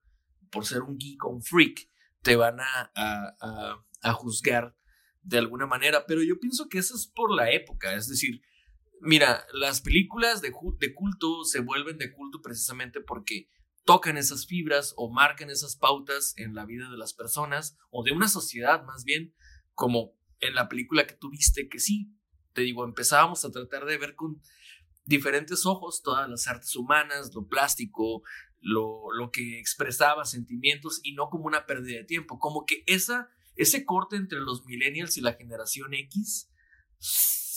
[0.50, 1.90] por ser un geek o un freak,
[2.22, 4.76] te van a- a- a juzgar
[5.24, 8.42] de alguna manera, pero yo pienso que eso es por la época, es decir,
[9.02, 13.50] mira, las películas de, culto se vuelven de culto precisamente porque
[13.86, 18.12] tocan esas fibras o marcan esas pautas en la vida de las personas o de
[18.12, 19.34] una sociedad más bien,
[19.74, 22.14] como en la película que tú viste, que sí,
[22.54, 24.42] te digo, empezábamos a tratar de ver con
[25.06, 28.24] diferentes ojos todas las artes humanas, lo plástico,
[28.60, 33.30] lo, lo que expresaba sentimientos y no como una pérdida de tiempo, como que esa,
[33.56, 36.52] ese corte entre los millennials y la generación X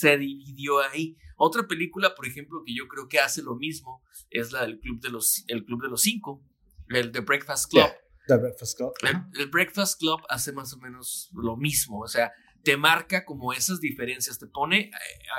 [0.01, 1.17] se dividió ahí.
[1.37, 5.01] Otra película, por ejemplo, que yo creo que hace lo mismo es la del Club
[5.01, 6.43] de los, el Club de los Cinco,
[6.89, 7.85] el The Breakfast Club.
[7.85, 7.97] Yeah.
[8.27, 8.93] The Breakfast Club.
[9.03, 12.33] El, el Breakfast Club hace más o menos lo mismo, o sea,
[12.63, 14.93] te marca como esas diferencias, te pone eh,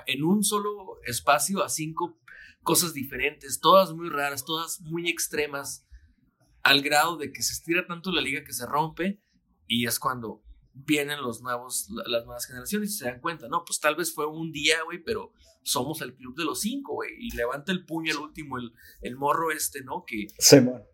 [0.07, 2.19] en un solo espacio a cinco
[2.61, 5.87] cosas diferentes, todas muy raras, todas muy extremas,
[6.61, 9.19] al grado de que se estira tanto la liga que se rompe
[9.65, 10.43] y es cuando
[10.73, 14.25] vienen los nuevos, las nuevas generaciones y se dan cuenta, no, pues tal vez fue
[14.27, 18.11] un día, güey, pero somos el club de los cinco, güey, y levanta el puño
[18.11, 20.03] el último, el, el morro este, ¿no?
[20.05, 20.27] Que,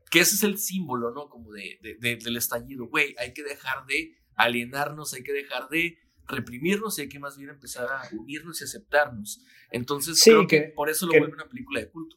[0.09, 1.29] que ese es el símbolo, ¿no?
[1.29, 6.97] Como de, del estallido, güey, hay que dejar de alienarnos, hay que dejar de reprimirnos
[6.97, 9.41] y hay que más bien empezar a unirnos y aceptarnos.
[9.71, 12.15] Entonces, creo que, por eso lo vuelve una película de culto.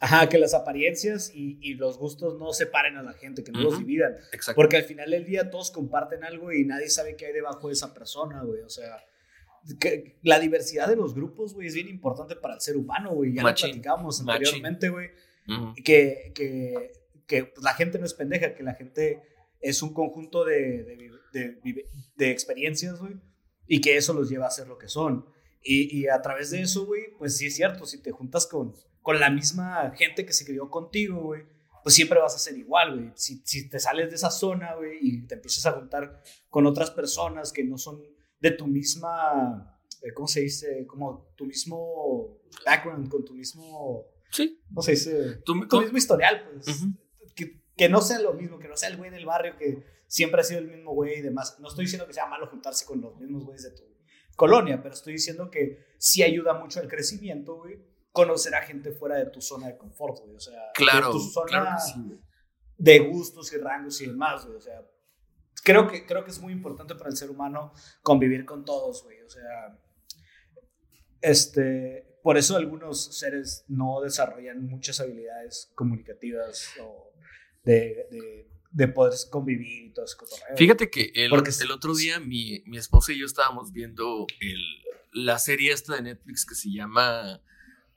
[0.00, 3.78] Ajá, que las apariencias y, los gustos no separen a la gente, que no los
[3.78, 4.14] dividan.
[4.32, 4.56] Exacto.
[4.56, 7.74] Porque al final del día todos comparten algo y nadie sabe qué hay debajo de
[7.74, 8.60] esa persona, güey.
[8.62, 8.98] O sea,
[9.80, 13.34] que, la diversidad de los grupos, güey, es bien importante para el ser humano, güey.
[13.34, 15.10] Ya lo platicamos anteriormente, güey.
[15.84, 16.92] Que, que,
[17.26, 19.22] que pues, la gente no es pendeja, que la gente
[19.60, 20.84] es un conjunto de,
[21.32, 23.14] de, de, experiencias, güey.
[23.66, 25.26] Y que eso los lleva a ser lo que son.
[25.62, 28.74] Y, y a través de eso, güey, pues sí es cierto, si te juntas con
[29.06, 31.44] con la misma gente que se crió contigo, güey,
[31.84, 33.12] pues siempre vas a ser igual, güey.
[33.14, 36.90] Si, si te sales de esa zona, güey, y te empiezas a juntar con otras
[36.90, 38.02] personas que no son
[38.40, 40.84] de tu misma, eh, ¿cómo se dice?
[40.88, 44.06] Como tu mismo background, con tu mismo...
[44.32, 44.60] Sí.
[44.70, 45.36] ¿Cómo se dice?
[45.44, 46.80] Tu, mismo historial, pues.
[47.36, 50.40] que, que, no sea lo mismo, que no sea el güey del barrio que siempre
[50.40, 51.60] ha sido el mismo güey y demás.
[51.60, 53.84] No estoy diciendo que sea malo juntarse con los mismos güeyes de tu
[54.34, 59.16] colonia, pero estoy diciendo que sí ayuda mucho al crecimiento, güey conocer a gente fuera
[59.16, 60.34] de tu zona de confort, güey.
[60.34, 61.76] O sea, claro, de tu zona
[62.78, 64.56] de gustos y rangos y demás, güey.
[64.56, 64.80] O sea,
[65.62, 69.20] creo que, creo que es muy importante para el ser humano convivir con todos, güey.
[69.20, 69.78] O sea,
[71.20, 77.12] este, por eso algunos seres no desarrollan muchas habilidades comunicativas o
[77.64, 80.16] de, de, poder convivir y todo eso.
[80.56, 84.62] Fíjate que el, el otro día mi, mi, esposa y yo estábamos viendo el,
[85.12, 87.42] la serie esta de Netflix que se llama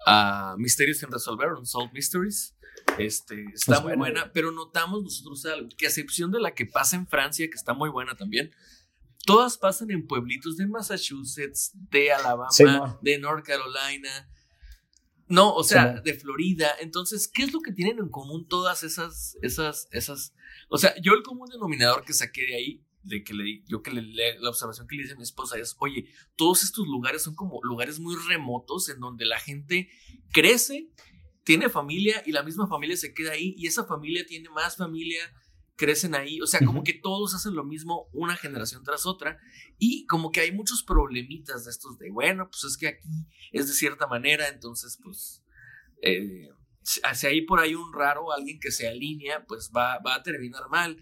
[0.05, 2.55] a Misterios sin resolver, Unsolved Mysteries.
[2.97, 6.95] Este, está muy buena, pero notamos nosotros algo, que a excepción de la que pasa
[6.95, 8.51] en Francia, que está muy buena también,
[9.25, 14.29] todas pasan en pueblitos de Massachusetts, de Alabama, de North Carolina,
[15.27, 16.71] no, o sea, de Florida.
[16.79, 20.33] Entonces, ¿qué es lo que tienen en común todas esas, esas, esas?
[20.69, 23.91] O sea, yo el común denominador que saqué de ahí de que le, yo que
[23.91, 27.35] le, la observación que le hice a mi esposa es, oye, todos estos lugares son
[27.35, 29.89] como lugares muy remotos en donde la gente
[30.31, 30.89] crece,
[31.43, 35.21] tiene familia y la misma familia se queda ahí y esa familia tiene más familia,
[35.75, 39.39] crecen ahí, o sea, como que todos hacen lo mismo una generación tras otra
[39.77, 43.09] y como que hay muchos problemitas de estos de, bueno, pues es que aquí
[43.51, 45.43] es de cierta manera, entonces pues...
[46.01, 46.49] Eh,
[46.81, 50.69] si hay por ahí un raro, alguien que se alinea, pues va, va a terminar
[50.71, 50.97] mal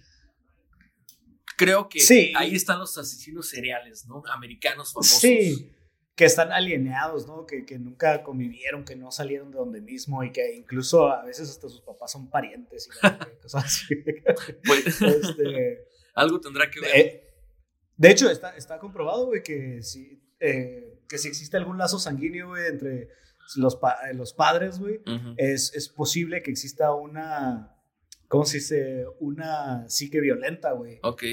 [1.57, 4.21] Creo que ahí están los asesinos seriales, ¿no?
[4.31, 5.19] Americanos famosos.
[5.19, 5.73] Sí,
[6.15, 7.47] que están alienados, ¿no?
[7.47, 11.49] Que, que, nunca convivieron, que no salieron de donde mismo y que incluso a veces
[11.49, 12.91] hasta sus papás son parientes y
[13.41, 13.95] cosas así.
[14.65, 16.95] Pues, este, algo tendrá que ver.
[16.95, 17.23] Eh,
[17.95, 22.49] de, hecho, está, está comprobado, güey, que si, eh, que si existe algún lazo sanguíneo,
[22.49, 23.09] güey, entre
[23.55, 23.79] los,
[24.13, 25.01] los padres, güey,
[25.37, 27.76] es, es posible que exista una
[28.27, 29.05] ¿cómo se dice?
[29.19, 30.99] Una psique violenta, güey.
[31.03, 31.23] Ok.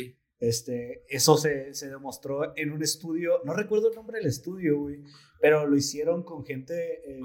[0.41, 5.01] Este, eso se, se, demostró en un estudio, no recuerdo el nombre del estudio, güey,
[5.41, 7.21] pero lo hicieron con gente eh,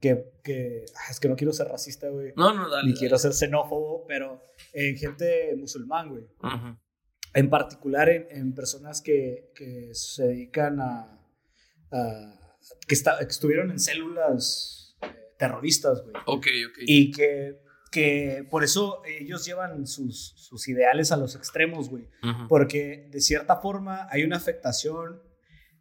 [0.00, 2.32] que, que ah, es que no quiero ser racista, güey.
[2.36, 2.88] No, no, dale.
[2.88, 4.42] Ni quiero ser xenófobo, pero
[4.72, 6.24] en gente musulmán, güey.
[7.34, 11.20] En particular en, en personas que, que, se dedican a,
[12.86, 15.06] que, está, que, estuvieron en células eh,
[15.38, 16.14] terroristas, güey.
[16.26, 16.78] Ok, ok.
[16.86, 17.63] Y que
[17.94, 22.08] que por eso ellos llevan sus, sus ideales a los extremos, güey.
[22.48, 25.22] Porque de cierta forma hay una afectación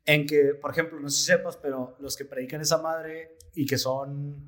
[0.05, 3.65] en que, por ejemplo, no sé si sepas, pero los que predican esa madre y
[3.65, 4.45] que son,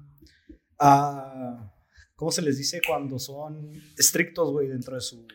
[0.80, 1.72] uh,
[2.16, 5.26] ¿cómo se les dice cuando son estrictos, güey, dentro de su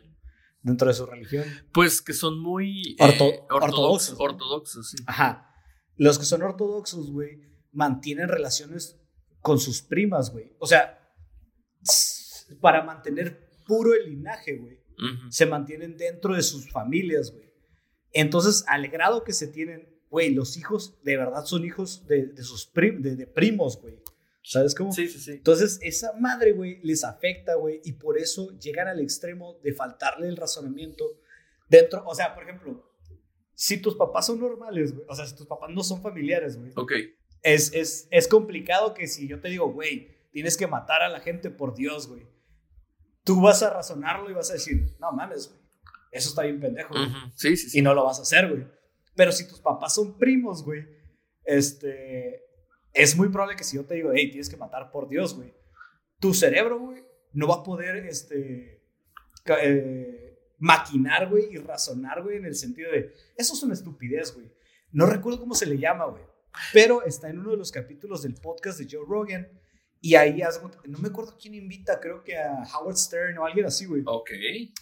[0.62, 1.45] dentro de su religión?
[1.73, 4.14] Pues que son muy eh, ortodoxos.
[4.21, 4.99] Ortodoxos, sí.
[5.07, 5.53] Ajá.
[5.97, 7.40] Los que son ortodoxos, güey,
[7.73, 9.01] mantienen relaciones
[9.40, 10.55] con sus primas, güey.
[10.61, 10.97] O sea,
[12.61, 14.81] para mantener puro el linaje, güey.
[15.31, 17.51] Se mantienen dentro de sus familias, güey.
[18.13, 22.71] Entonces, al grado que se tienen, güey, los hijos de verdad son hijos de, sus
[22.73, 23.99] de, primos, güey.
[24.43, 24.93] ¿Sabes cómo?
[24.93, 25.33] Sí, sí, sí.
[25.33, 30.29] Entonces, esa madre, güey, les afecta, güey, y por eso llegan al extremo de faltarle
[30.29, 31.05] el razonamiento
[31.69, 32.03] dentro.
[32.07, 32.91] O sea, por ejemplo,
[33.55, 36.73] si tus papás son normales, güey, o sea, si tus papás no son familiares, güey.
[36.77, 36.93] Ok.
[37.43, 41.21] Es, es, es complicado que si yo te digo, güey, tienes que matar a la
[41.21, 42.27] gente por Dios, güey.
[43.25, 45.61] Tú vas a razonarlo y vas a decir, no mames, güey.
[46.11, 47.09] Eso está bien pendejo, güey.
[47.37, 47.79] sí, sí, sí.
[47.79, 48.67] Y no lo vas a hacer, güey.
[49.15, 50.87] Pero si tus papás son primos, güey,
[51.45, 52.43] este,
[52.93, 55.53] es muy probable que si yo te digo, hey, tienes que matar por Dios, güey,
[56.19, 58.83] tu cerebro, güey, no va a poder, este,
[59.47, 64.51] eh, maquinar, güey, y razonar, güey, en el sentido de, eso es una estupidez, güey.
[64.93, 66.23] No recuerdo cómo se le llama, güey.
[66.73, 69.49] Pero está en uno de los capítulos del podcast de Joe Rogan.
[70.03, 70.41] Y ahí,
[70.87, 74.03] no me acuerdo quién invita, creo que a Howard Stern o alguien así, güey.
[74.07, 74.31] Ok.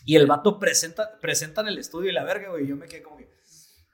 [0.04, 2.66] Y el vato presenta, presenta en el estudio y la verga, güey.
[2.66, 3.28] Yo me quedé como que,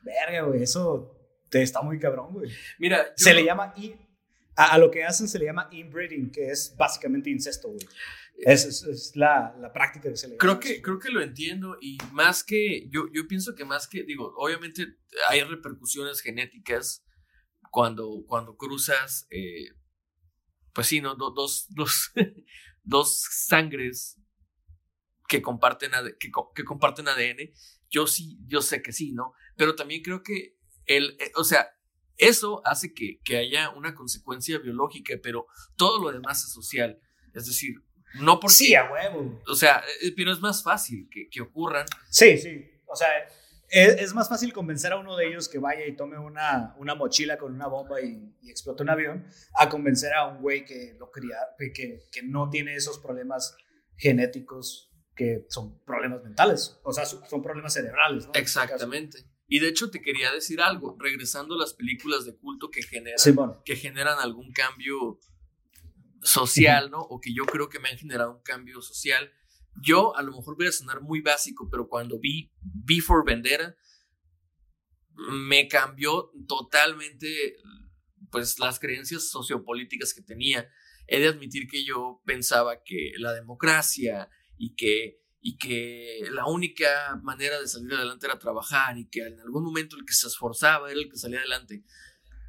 [0.03, 1.17] verga, güey, eso
[1.49, 2.51] te está muy cabrón, güey.
[2.79, 3.75] Mira, se le llama,
[4.57, 7.87] a, a, lo que hacen se le llama inbreeding, que es básicamente incesto, güey.
[8.37, 11.99] Es, es, la, la, práctica que se le creo que Creo que lo entiendo y
[12.11, 14.97] más que, yo, yo pienso que más que, digo, obviamente
[15.29, 17.05] hay repercusiones genéticas
[17.71, 19.69] cuando, cuando cruzas, eh,
[20.75, 21.15] pues sí, ¿no?
[21.15, 22.13] dos, dos,
[22.83, 24.21] dos sangres
[25.29, 27.51] que comparten, que, que comparten ADN.
[27.89, 29.33] Yo sí, yo sé que sí, ¿no?
[29.57, 30.57] Pero también creo que
[30.87, 31.69] el, eh, o sea,
[32.17, 37.01] eso hace que, que haya una consecuencia biológica, pero todo lo demás es social.
[37.33, 37.75] Es decir,
[38.21, 38.55] no porque.
[38.55, 39.41] Sí, a huevo.
[39.47, 41.87] O sea, eh, pero es más fácil que, que ocurran.
[42.11, 42.71] Sí, sí.
[42.87, 43.09] O sea,
[43.68, 46.94] es, es, más fácil convencer a uno de ellos que vaya y tome una, una
[46.94, 49.27] mochila con una bomba y, y, explote un avión,
[49.59, 53.57] a convencer a un güey que lo cría, que, que no tiene esos problemas
[53.96, 56.79] genéticos que son problemas mentales.
[56.83, 58.31] O sea, son problemas cerebrales, ¿no?
[58.31, 59.24] Este Exactamente.
[59.46, 63.61] Y de hecho te quería decir algo, regresando a las películas de culto que generan,
[63.64, 65.20] que generan algún cambio
[66.22, 67.00] social, ¿no?
[67.00, 69.31] O que yo creo que me han generado un cambio social.
[69.83, 73.75] Yo a lo mejor voy a sonar muy básico, pero cuando vi Before Vendetta,
[75.15, 77.57] me cambió totalmente
[78.31, 80.69] pues las creencias sociopolíticas que tenía.
[81.07, 87.21] He de admitir que yo pensaba que la democracia y que, y que la única
[87.23, 90.91] manera de salir adelante era trabajar y que en algún momento el que se esforzaba
[90.91, 91.85] era el que salía adelante.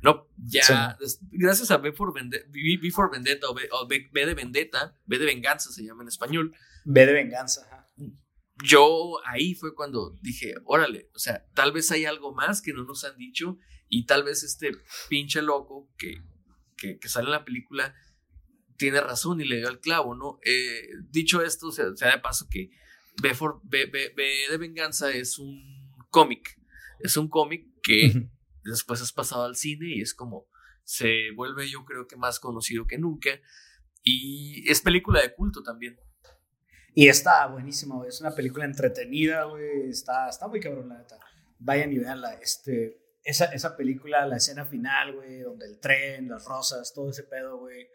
[0.02, 0.98] No, ya,
[1.32, 2.46] gracias a B for Vendetta,
[2.94, 6.56] for Vendetta o, B, de Vendetta, B de Venganza se llama en español.
[6.86, 7.88] B de Venganza,
[8.64, 12.86] Yo ahí fue cuando dije, órale, o sea, tal vez hay algo más que no
[12.86, 13.58] nos han dicho
[13.90, 14.72] y tal vez este
[15.10, 16.22] pinche loco que,
[16.78, 17.94] que, sale en la película
[18.78, 20.40] tiene razón y le dio al clavo, ¿no?
[20.46, 22.70] Eh, dicho esto, o sea, de paso que
[23.22, 24.12] B, for, B, B,
[24.50, 26.60] de Venganza es un cómic,
[27.00, 28.30] es un cómic que
[28.64, 30.48] después has pasado al cine y es como
[30.84, 33.42] se vuelve yo creo que más conocido que nunca
[34.04, 35.98] y es película de culto también.
[36.98, 41.20] Y está buenísimo, es una película entretenida, güey, está, está muy cabrón la neta.
[41.60, 46.46] Vayan y veanla, este, esa, esa película, la escena final, güey, donde el tren, las
[46.46, 47.86] rosas, todo ese pedo, güey.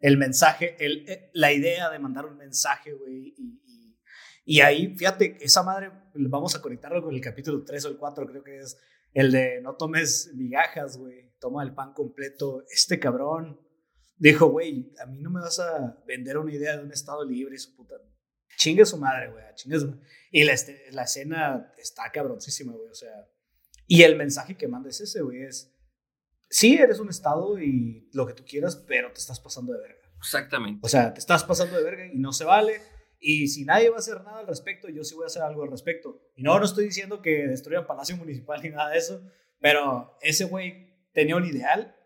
[0.00, 3.96] El mensaje, el, eh, la idea de mandar un mensaje, güey, y, y,
[4.44, 8.26] y, ahí, fíjate, esa madre, vamos a conectarlo con el capítulo 3 o el 4,
[8.26, 8.76] creo que es
[9.14, 12.64] el de no tomes migajas, güey, toma el pan completo.
[12.68, 13.60] Este cabrón
[14.16, 17.54] dijo, güey, a mí no me vas a vender una idea de un estado libre
[17.54, 17.94] y su puta.
[18.58, 19.98] Chingue su madre, güey, chingue su
[20.30, 23.26] Y la, este, la escena está cabroncísima, güey, o sea.
[23.86, 25.74] Y el mensaje que manda es ese, güey, es.
[26.50, 30.10] Sí, eres un estado y lo que tú quieras, pero te estás pasando de verga.
[30.18, 30.80] Exactamente.
[30.82, 32.80] O sea, te estás pasando de verga y no se vale
[33.20, 35.62] y si nadie va a hacer nada al respecto, yo sí voy a hacer algo
[35.62, 36.20] al respecto.
[36.36, 39.22] Y no, no estoy diciendo que destruyan Palacio Municipal ni nada de eso,
[39.60, 41.96] pero ese güey tenía un ideal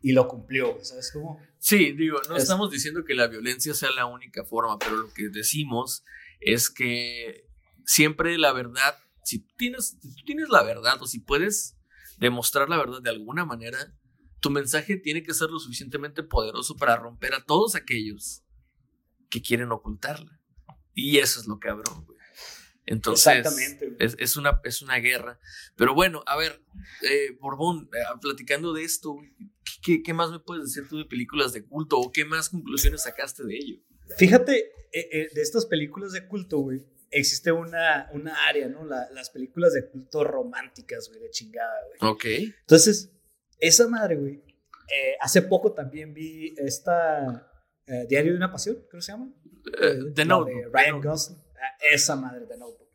[0.00, 1.40] y lo cumplió, ¿sabes cómo?
[1.58, 5.28] Sí, digo, no estamos diciendo que la violencia sea la única forma, pero lo que
[5.28, 6.04] decimos
[6.40, 7.48] es que
[7.84, 11.76] siempre la verdad, si tienes, si tú tienes la verdad o si puedes
[12.18, 13.94] demostrar la verdad de alguna manera,
[14.40, 18.44] tu mensaje tiene que ser lo suficientemente poderoso para romper a todos aquellos
[19.30, 20.40] que quieren ocultarla.
[20.94, 22.17] Y eso es lo cabrón, güey.
[22.90, 23.46] Entonces,
[23.98, 25.38] Es, es, una, es una guerra.
[25.76, 26.62] Pero bueno, a ver,
[27.02, 29.16] eh, Borbón, eh, platicando de esto,
[29.84, 33.02] ¿qué, ¿qué, más me puedes decir tú de películas de culto o qué más conclusiones
[33.02, 33.76] sacaste de ello?
[34.16, 38.84] Fíjate, eh, de estas películas de culto, güey, existe una, una área, ¿no?
[38.86, 42.12] las películas de culto románticas, güey, de chingada, güey.
[42.12, 42.24] Ok.
[42.60, 43.12] Entonces,
[43.60, 44.42] esa madre, güey,
[45.20, 47.52] hace poco también vi esta
[48.08, 49.30] Diario de una Pasión, creo que se llama.
[49.80, 50.72] Eh, The Notebook.
[50.72, 51.38] Ryan Gosling.
[51.92, 52.88] Esa madre de Notebook.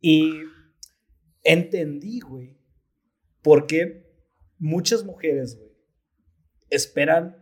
[0.00, 0.32] Y
[1.42, 2.56] entendí, güey,
[3.42, 4.04] por qué
[4.58, 5.72] muchas mujeres, güey,
[6.70, 7.36] esperan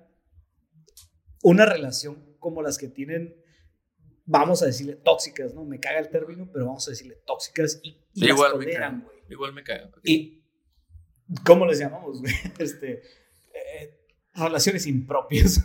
[1.43, 3.37] una relación como las que tienen,
[4.25, 5.65] vamos a decirle tóxicas, ¿no?
[5.65, 9.17] Me caga el término, pero vamos a decirle tóxicas y, igual las toleran, güey.
[9.29, 9.91] Igual me caga.
[10.03, 10.45] Y,
[11.45, 12.33] ¿cómo les llamamos, güey?
[12.59, 13.03] Este,
[13.55, 15.65] eh, relaciones impropias.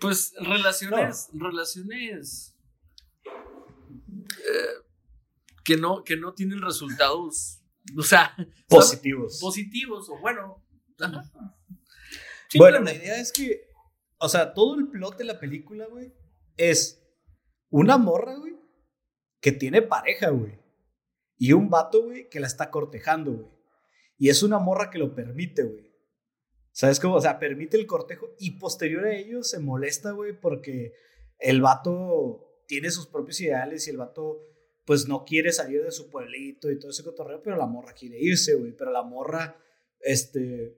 [0.00, 2.53] Pues relaciones, relaciones
[4.38, 4.84] eh,
[5.64, 7.62] que, no, que no tienen resultados,
[7.96, 8.34] o sea,
[8.68, 9.38] positivos.
[9.40, 10.64] Positivos, o bueno.
[12.56, 13.68] Bueno, la idea es que,
[14.18, 16.14] o sea, todo el plot de la película, güey,
[16.56, 17.02] es
[17.68, 18.54] una morra, güey,
[19.40, 20.60] que tiene pareja, güey.
[21.36, 23.54] y un vato, güey, que la está cortejando, güey.
[24.16, 25.92] Y es una morra que lo permite, güey.
[26.70, 27.16] ¿Sabes cómo?
[27.16, 30.92] O sea, permite el cortejo y posterior a ello se molesta, güey, porque
[31.38, 34.42] el vato tiene sus propios ideales y el vato,
[34.84, 38.18] pues, no quiere salir de su pueblito y todo ese cotorreo, pero la morra quiere
[38.20, 38.72] irse, güey.
[38.72, 39.56] Pero la morra,
[40.00, 40.76] este,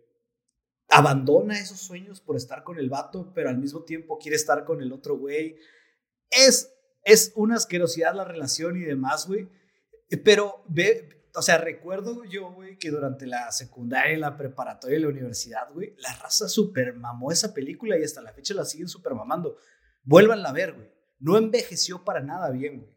[0.88, 4.80] abandona esos sueños por estar con el vato, pero al mismo tiempo quiere estar con
[4.80, 5.56] el otro güey.
[6.30, 6.72] Es,
[7.04, 9.48] es una asquerosidad la relación y demás, güey.
[10.24, 15.08] Pero ve, o sea, recuerdo yo, güey, que durante la secundaria, la preparatoria y la
[15.08, 19.14] universidad, güey, la raza super mamó esa película y hasta la fecha la siguen super
[19.14, 19.58] mamando.
[20.04, 20.95] Vuélvanla a ver, güey.
[21.18, 22.96] No envejeció para nada bien, güey.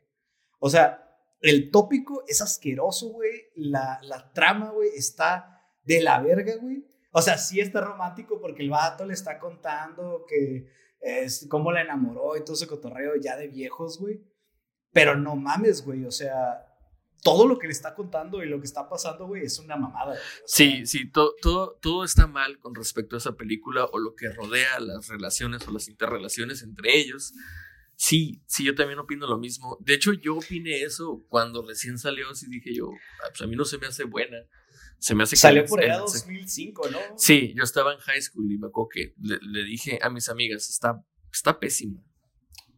[0.59, 1.05] O sea,
[1.41, 3.31] el tópico es asqueroso, güey.
[3.55, 6.85] La, la trama, güey, está de la verga, güey.
[7.11, 10.67] O sea, sí está romántico porque el vato le está contando que
[10.99, 14.21] es cómo la enamoró y todo ese cotorreo ya de viejos, güey.
[14.91, 16.05] Pero no mames, güey.
[16.05, 16.65] O sea,
[17.23, 20.17] todo lo que le está contando y lo que está pasando, güey, es una mamada.
[20.45, 24.29] sí, sí, todo, todo, todo está mal con respecto a esa película o lo que
[24.29, 27.33] rodea las relaciones o las interrelaciones entre ellos.
[28.01, 29.77] Sí, sí, yo también opino lo mismo.
[29.81, 33.57] De hecho, yo opiné eso cuando recién salió, así dije yo, ah, pues a mí
[33.57, 34.37] no se me hace buena.
[34.99, 36.97] Se me hace que Salió por allá 2005, ¿no?
[37.17, 40.69] Sí, yo estaba en high school y me acuerdo que le, dije a mis amigas,
[40.69, 42.01] está, está pésima.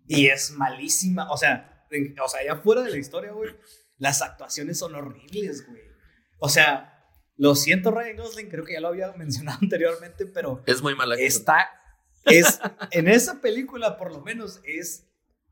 [0.07, 1.85] Y es malísima, o sea,
[2.23, 3.55] o sea, ya fuera de la historia, güey,
[3.99, 5.83] las actuaciones son horribles, güey.
[6.39, 7.05] O sea,
[7.37, 10.63] lo siento, Ryan Gosling, creo que ya lo había mencionado anteriormente, pero...
[10.65, 11.15] Es muy mala.
[11.15, 11.69] Está,
[12.25, 12.59] es,
[12.89, 15.10] en esa película por lo menos es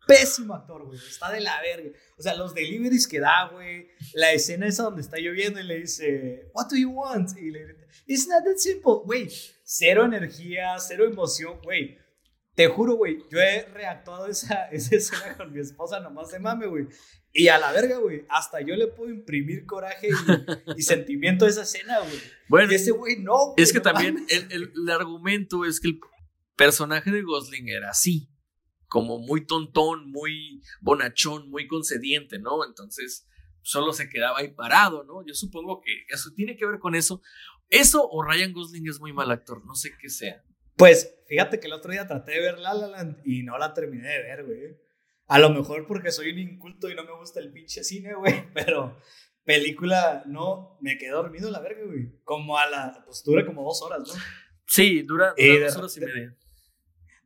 [0.10, 0.98] pésimo actor, güey.
[0.98, 1.98] Está de la verga.
[2.18, 3.88] O sea, los deliveries que da, güey.
[4.14, 7.38] La escena esa donde está lloviendo y le dice, What do you want?
[7.38, 9.04] Y le dice, It's not that simple.
[9.06, 9.30] Güey,
[9.64, 11.98] cero energía, cero emoción, güey.
[12.56, 16.68] Te juro, güey, yo he reactuado esa, esa escena con mi esposa nomás de mame,
[16.68, 16.88] güey.
[17.32, 20.10] Y a la verga, güey, hasta yo le puedo imprimir coraje
[20.76, 22.20] y, sentimiento a esa escena, güey.
[22.50, 23.54] Bueno, y ese güey no.
[23.56, 26.00] es que también el, el, el argumento es que el
[26.56, 28.30] personaje de Gosling era así
[28.90, 32.66] como muy tontón, muy bonachón, muy concediente, ¿no?
[32.66, 33.28] Entonces
[33.62, 35.26] solo se quedaba ahí parado, ¿no?
[35.26, 37.22] Yo supongo que eso tiene que ver con eso.
[37.70, 40.44] Eso o Ryan Gosling es muy mal actor, no sé qué sea.
[40.76, 43.74] Pues fíjate que el otro día traté de ver La La Land y no la
[43.74, 44.78] terminé de ver, güey.
[45.28, 48.46] A lo mejor porque soy un inculto y no me gusta el pinche cine, güey,
[48.56, 49.00] pero
[49.44, 52.20] película no, me quedé dormido la verga, güey.
[52.24, 54.14] Como a la, pues dura como dos horas, ¿no?
[54.66, 56.36] Sí, dura, dos horas y media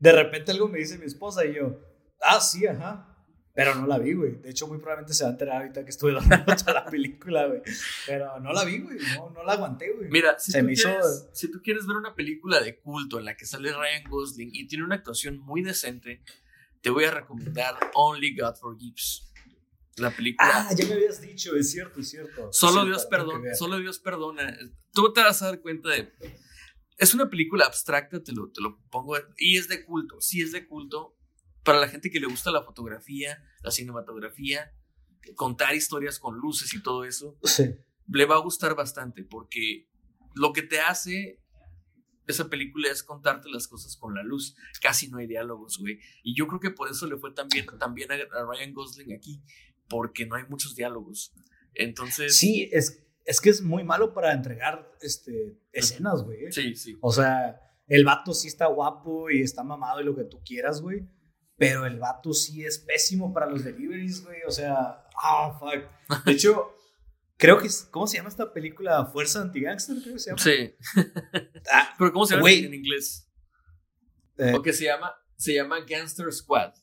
[0.03, 1.79] de repente algo me dice mi esposa y yo,
[2.19, 3.09] ah, sí, ajá.
[3.55, 4.35] Pero no la vi, güey.
[4.41, 7.47] De hecho, muy probablemente se va a enterar ahorita que estuve dando toda la película,
[7.47, 7.61] güey.
[8.05, 8.97] Pero no la vi, güey.
[9.15, 10.09] No, no la aguanté, güey.
[10.09, 13.45] Mira, si, tú quieres, si tú quieres ver una película de culto en la que
[13.45, 16.21] sale Ryan Gosling y tiene una actuación muy decente,
[16.81, 19.31] te voy a recomendar Only God Forgives.
[19.95, 20.49] La película.
[20.51, 22.51] Ah, ya me habías dicho, es cierto, es cierto.
[22.51, 24.57] Solo Dios perdona, solo Dios perdona.
[24.91, 26.11] Tú te vas a dar cuenta de
[26.97, 30.51] es una película abstracta, te lo, te lo pongo, y es de culto, sí es
[30.51, 31.17] de culto.
[31.63, 34.73] Para la gente que le gusta la fotografía, la cinematografía,
[35.35, 37.37] contar historias con luces y todo eso,
[38.07, 39.87] le va a gustar bastante porque
[40.35, 41.43] lo que te hace
[42.27, 44.55] esa película es contarte las cosas con la luz.
[44.81, 45.99] Casi no hay diálogos, güey.
[46.23, 49.41] Y yo creo que por eso le fue también, también a Ryan Gosling aquí,
[49.89, 51.33] porque no hay muchos diálogos.
[51.73, 52.37] Entonces.
[52.37, 56.51] Sí, es, es que es muy malo para entregar este, escenas, güey.
[56.51, 56.97] Sí, sí.
[57.01, 60.81] O sea, el vato sí está guapo y está mamado y lo que tú quieras,
[60.81, 61.07] güey.
[61.57, 64.41] Pero el vato sí es pésimo para los deliveries, güey.
[64.47, 66.25] O sea, ah, fuck.
[66.25, 66.75] De hecho,
[67.37, 69.05] creo que es, ¿cómo se llama esta película?
[69.05, 70.41] Fuerza Anti-Gangster, creo que se llama.
[70.41, 70.75] Sí.
[71.71, 73.29] Ah, Pero ¿cómo se llama en inglés?
[74.37, 76.73] Eh, o se llama, se llama Gangster Squad.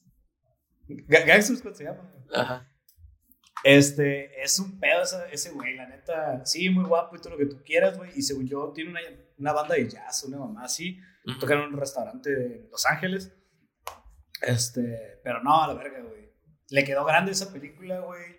[0.89, 2.15] Gangster Squad se llama.
[2.33, 2.70] Ajá.
[3.63, 6.45] Este, es un pedo ese, güey, la neta.
[6.47, 8.11] Sí, muy guapo y todo lo que tú quieras, güey.
[8.17, 9.01] Y según yo, tiene una,
[9.39, 10.99] una banda de jazz, una mamá así.
[11.39, 13.33] Toca en un restaurante de Los Ángeles.
[14.41, 16.31] Este, pero no, a la verga, güey.
[16.71, 18.39] Le quedó grande esa película, güey.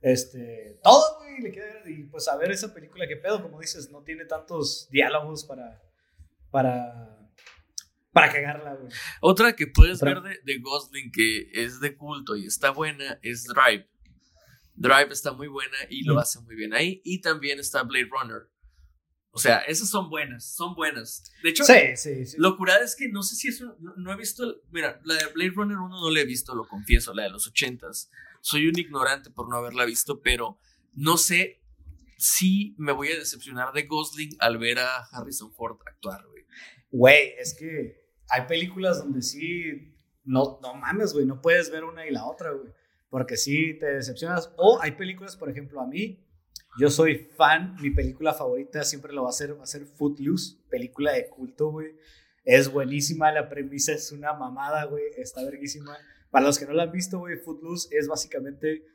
[0.00, 1.92] Este, todo, güey, le quedó grande.
[1.92, 5.82] Y pues a ver esa película, qué pedo, como dices, no tiene tantos diálogos para.
[6.50, 7.16] para.
[8.12, 8.92] Para cagarla, güey.
[9.20, 13.44] Otra que puedes ver de, de Gosling que es de culto y está buena es
[13.44, 13.88] Drive.
[14.80, 17.02] Drive está muy buena y lo hace muy bien ahí.
[17.04, 18.48] Y también está Blade Runner.
[19.30, 21.30] O sea, esas son buenas, son buenas.
[21.42, 22.36] De hecho, sí, sí, sí.
[22.38, 25.52] lo curado es que no sé si eso, no, he visto, mira, la de Blade
[25.54, 28.10] Runner 1 no la he visto, lo confieso, la de los ochentas.
[28.40, 30.58] Soy un ignorante por no haberla visto, pero
[30.94, 31.62] no sé
[32.16, 36.44] si me voy a decepcionar de Gosling al ver a Harrison Ford actuar, güey.
[36.90, 38.00] Güey, es que
[38.30, 42.50] hay películas donde sí, no, no mames, güey, no puedes ver una y la otra,
[42.50, 42.72] güey.
[43.10, 44.52] Porque sí te decepcionas.
[44.56, 46.24] O hay películas, por ejemplo, a mí,
[46.78, 50.56] yo soy fan, mi película favorita siempre lo va a ser, va a ser Footloose,
[50.70, 51.88] película de culto, güey.
[52.44, 55.96] Es buenísima, la premisa es una mamada, güey, está verguísima.
[56.30, 58.86] Para los que no la han visto, güey, Footloose es básicamente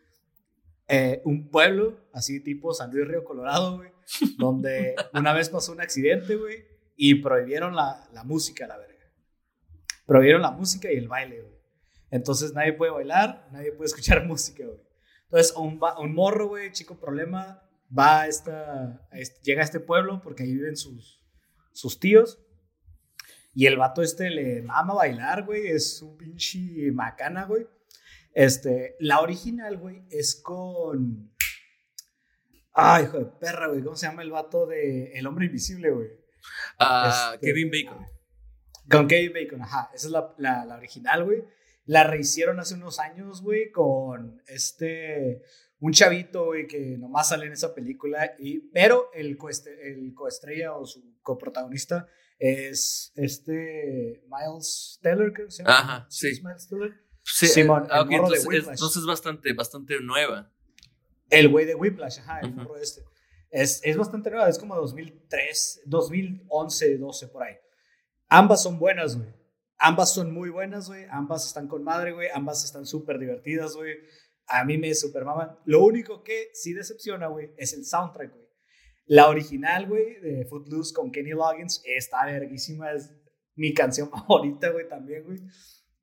[0.88, 3.92] eh, un pueblo, así tipo San Luis Río Colorado, güey,
[4.38, 6.64] donde una vez pasó un accidente, güey,
[6.96, 8.96] y prohibieron la, la música, la verga.
[10.06, 11.55] Prohibieron la música y el baile, güey.
[12.12, 14.80] Entonces nadie puede bailar, nadie puede escuchar música, güey.
[15.26, 17.62] Entonces un, un morro, güey, chico problema,
[17.98, 19.08] va a esta,
[19.44, 21.24] llega a este pueblo porque ahí viven sus,
[21.72, 22.40] sus tíos.
[23.54, 27.66] Y el vato este le mama bailar, güey, es un pinche macana, güey.
[28.34, 31.34] Este, la original, güey, es con...
[32.74, 36.10] Ay, hijo de perra, güey, ¿cómo se llama el vato de El Hombre Invisible, güey?
[36.78, 38.06] Ah, este, Kevin Bacon.
[38.90, 39.90] Con Kevin Bacon, ajá.
[39.94, 41.46] Esa es la, la, la original, güey.
[41.86, 45.42] La rehicieron hace unos años, güey, con este.
[45.80, 48.34] Un chavito, güey, que nomás sale en esa película.
[48.40, 49.38] Y, pero el,
[49.84, 52.08] el coestrella o su coprotagonista
[52.40, 55.80] es este Miles Teller, creo que se llama.
[55.80, 56.42] Ajá, sí.
[56.44, 57.06] Miles Teller?
[57.24, 60.52] Sí, Simón, ah, entonces, es, entonces, es bastante, bastante nueva.
[61.30, 63.02] El güey de Whiplash, ajá, el morro este.
[63.50, 67.56] Es, es bastante nueva, es como 2003, 2011, 12, por ahí.
[68.28, 69.30] Ambas son buenas, güey.
[69.78, 71.06] Ambas son muy buenas, güey.
[71.10, 72.30] Ambas están con madre, güey.
[72.34, 73.96] Ambas están súper divertidas, güey.
[74.48, 75.58] A mí me super maman.
[75.66, 78.46] Lo único que sí decepciona, güey, es el soundtrack, güey.
[79.08, 82.92] La original, güey, de Footloose con Kenny Loggins está verguísima.
[82.92, 83.12] Es
[83.56, 85.40] mi canción favorita, güey, también, güey.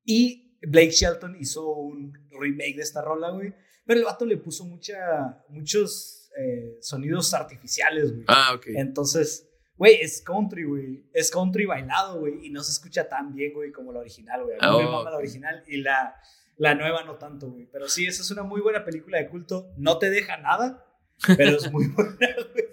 [0.05, 3.55] Y Blake Shelton hizo un remake de esta rola, güey.
[3.85, 8.25] Pero el vato le puso mucha, muchos eh, sonidos artificiales, güey.
[8.29, 8.67] Ah, ok.
[8.77, 9.52] Entonces,
[9.83, 11.03] Güey, es country, güey.
[11.13, 12.47] Es country bailado, güey.
[12.47, 14.57] Y no se escucha tan bien, güey, como la original, güey.
[14.61, 14.93] A mí me oh.
[14.93, 16.15] mama la original y la,
[16.57, 17.67] la nueva no tanto, güey.
[17.67, 19.73] Pero sí, esa es una muy buena película de culto.
[19.77, 20.87] No te deja nada,
[21.37, 22.65] pero es muy buena, güey.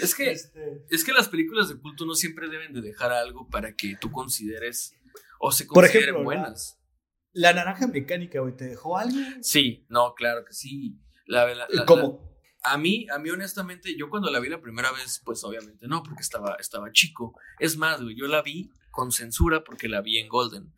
[0.00, 3.48] Es que, este es que las películas de culto no siempre deben de dejar algo
[3.48, 4.94] para que tú consideres
[5.40, 6.80] o se consideren Por buenas.
[7.32, 9.18] La, naranja mecánica, güey, ¿te dejó algo?
[9.40, 10.96] Sí, no, claro que sí.
[11.26, 12.31] La, la, ¿Cómo?
[12.62, 16.02] A mí, a mí honestamente, yo cuando la vi la primera vez, pues obviamente no,
[16.02, 17.38] porque estaba, estaba chico.
[17.58, 20.72] Es más, güey, yo la vi con censura porque la vi en Golden.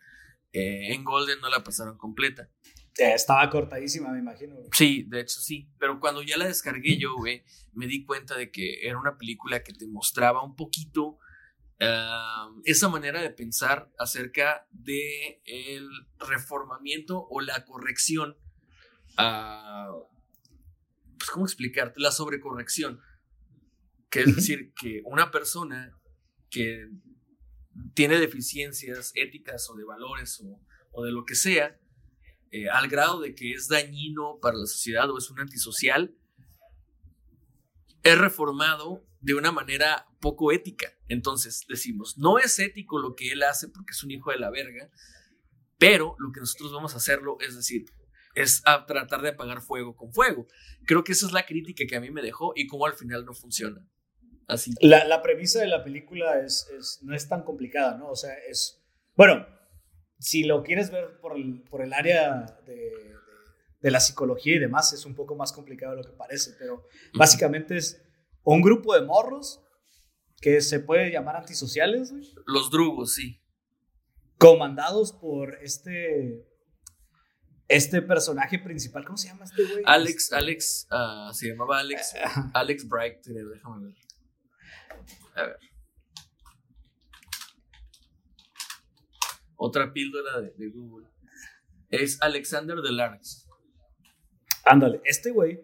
[0.53, 2.49] Eh, en Golden no la pasaron completa.
[2.97, 4.57] Eh, estaba cortadísima, me imagino.
[4.73, 5.69] Sí, de hecho sí.
[5.79, 9.63] Pero cuando ya la descargué yo, güey, me di cuenta de que era una película
[9.63, 11.19] que te mostraba un poquito
[12.65, 15.87] esa manera de pensar acerca de el
[16.19, 18.39] reformamiento o la corrección
[19.17, 19.91] a
[21.25, 22.01] pues, ¿cómo explicarte?
[22.01, 23.01] La sobrecorrección.
[24.11, 25.99] Que es decir, que una persona
[26.51, 26.89] que
[27.95, 30.41] tiene deficiencias éticas o de valores
[30.93, 31.81] o, de lo que sea,
[32.51, 36.15] eh, al grado de que es dañino para la sociedad o es un antisocial,
[38.03, 40.93] es reformado de una manera poco ética.
[41.09, 44.51] Entonces decimos, no es ético lo que él hace porque es un hijo de la
[44.51, 44.91] verga,
[45.79, 47.87] pero lo que nosotros vamos a hacerlo es decir,
[48.35, 50.47] es a tratar de apagar fuego con fuego.
[50.87, 53.25] Creo que esa es la crítica que a mí me dejó y cómo al final
[53.25, 53.87] no funciona.
[54.47, 54.73] Así.
[54.81, 58.11] La, la premisa de la película es, es, no es tan complicada, ¿no?
[58.11, 58.83] O sea, es...
[59.17, 59.47] Bueno,
[60.19, 63.15] si lo quieres ver por el, por el área de,
[63.81, 66.87] de, la psicología y demás, es un poco más complicado de lo que parece, pero
[67.15, 68.03] básicamente es
[68.43, 69.61] un grupo de morros
[70.41, 72.13] que se puede llamar antisociales.
[72.47, 73.41] Los drugos, sí.
[74.37, 76.45] Comandados por este
[77.69, 79.83] este personaje principal, ¿cómo se llama este güey?
[79.87, 82.15] Alex, Alex, uh, se llamaba Alex,
[82.55, 83.95] Alex Bright, déjame ver.
[85.35, 85.59] A ver.
[89.57, 91.09] Otra píldora de, de Google.
[91.91, 93.49] Es Alexander Delarx.
[94.65, 95.61] Ándale, este güey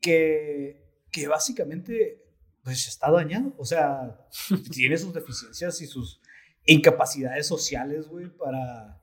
[0.00, 2.22] que, que básicamente
[2.62, 4.18] pues está dañado, o sea,
[4.72, 6.20] tiene sus deficiencias y sus
[6.64, 9.00] incapacidades sociales, güey, para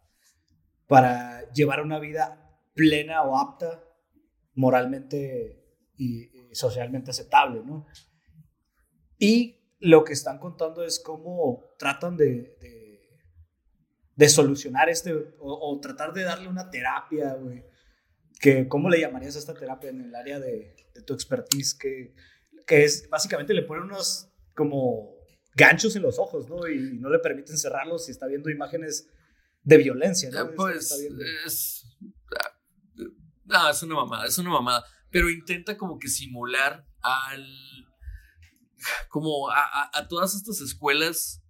[0.88, 3.84] para llevar una vida plena o apta,
[4.56, 5.64] moralmente
[5.98, 7.88] y, socialmente aceptable, ¿no?
[9.18, 12.58] Y lo que están contando es cómo tratan de,
[14.16, 17.66] de, solucionar este, o, tratar de darle una terapia, güey.
[18.40, 20.76] Que, ¿Cómo le llamarías a esta terapia en el área de,
[21.06, 21.74] tu expertise?
[21.74, 22.14] Que,
[22.68, 25.16] que es, básicamente le ponen unos como
[25.56, 26.68] ganchos en los ojos, ¿no?
[26.68, 29.10] Y no le permiten cerrarlos si está viendo imágenes
[29.64, 30.42] de violencia, ¿no?
[30.42, 30.92] Eh, pues
[31.46, 31.86] es.
[33.46, 34.86] No, es una mamada, es una mamada.
[35.10, 37.48] Pero intenta como que simular al.
[39.10, 41.44] como a, a, todas estas escuelas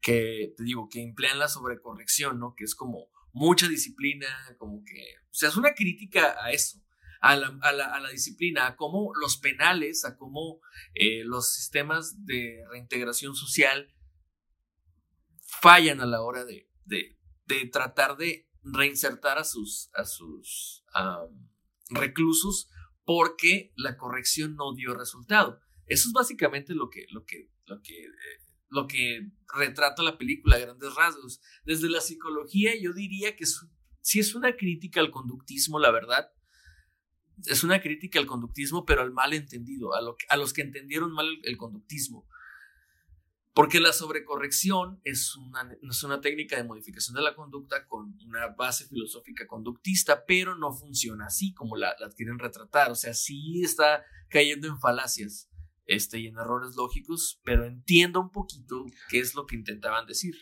[0.00, 2.54] que te digo, que emplean la sobrecorrección, ¿no?
[2.56, 4.26] Que es como mucha disciplina,
[4.58, 5.00] como que,
[5.30, 6.78] o sea, es una crítica a eso,
[7.20, 10.60] a la, a la, a la disciplina, a cómo los penales, a cómo
[10.94, 13.94] eh, los sistemas de reintegración social
[15.60, 17.16] fallan a la hora de, de,
[17.52, 20.84] de tratar de reinsertar a sus, a sus
[21.90, 22.68] reclusos
[23.04, 25.60] porque la corrección no dio resultado.
[25.86, 30.56] Eso es básicamente lo que, lo que, lo que, eh, lo que retrata la película
[30.56, 31.40] a grandes rasgos.
[31.64, 33.44] Desde la psicología yo diría que
[34.00, 36.32] si es una crítica al conductismo, la verdad.
[37.46, 41.12] Es una crítica al conductismo, pero al mal entendido, a, lo a los que entendieron
[41.12, 42.28] mal el conductismo.
[43.54, 48.46] Porque la sobrecorrección es una, es una técnica de modificación de la conducta con una
[48.48, 52.90] base filosófica conductista, pero no funciona así como la, la quieren retratar.
[52.90, 55.50] O sea, sí está cayendo en falacias
[55.84, 60.34] este, y en errores lógicos, pero entiendo un poquito qué es lo que intentaban decir.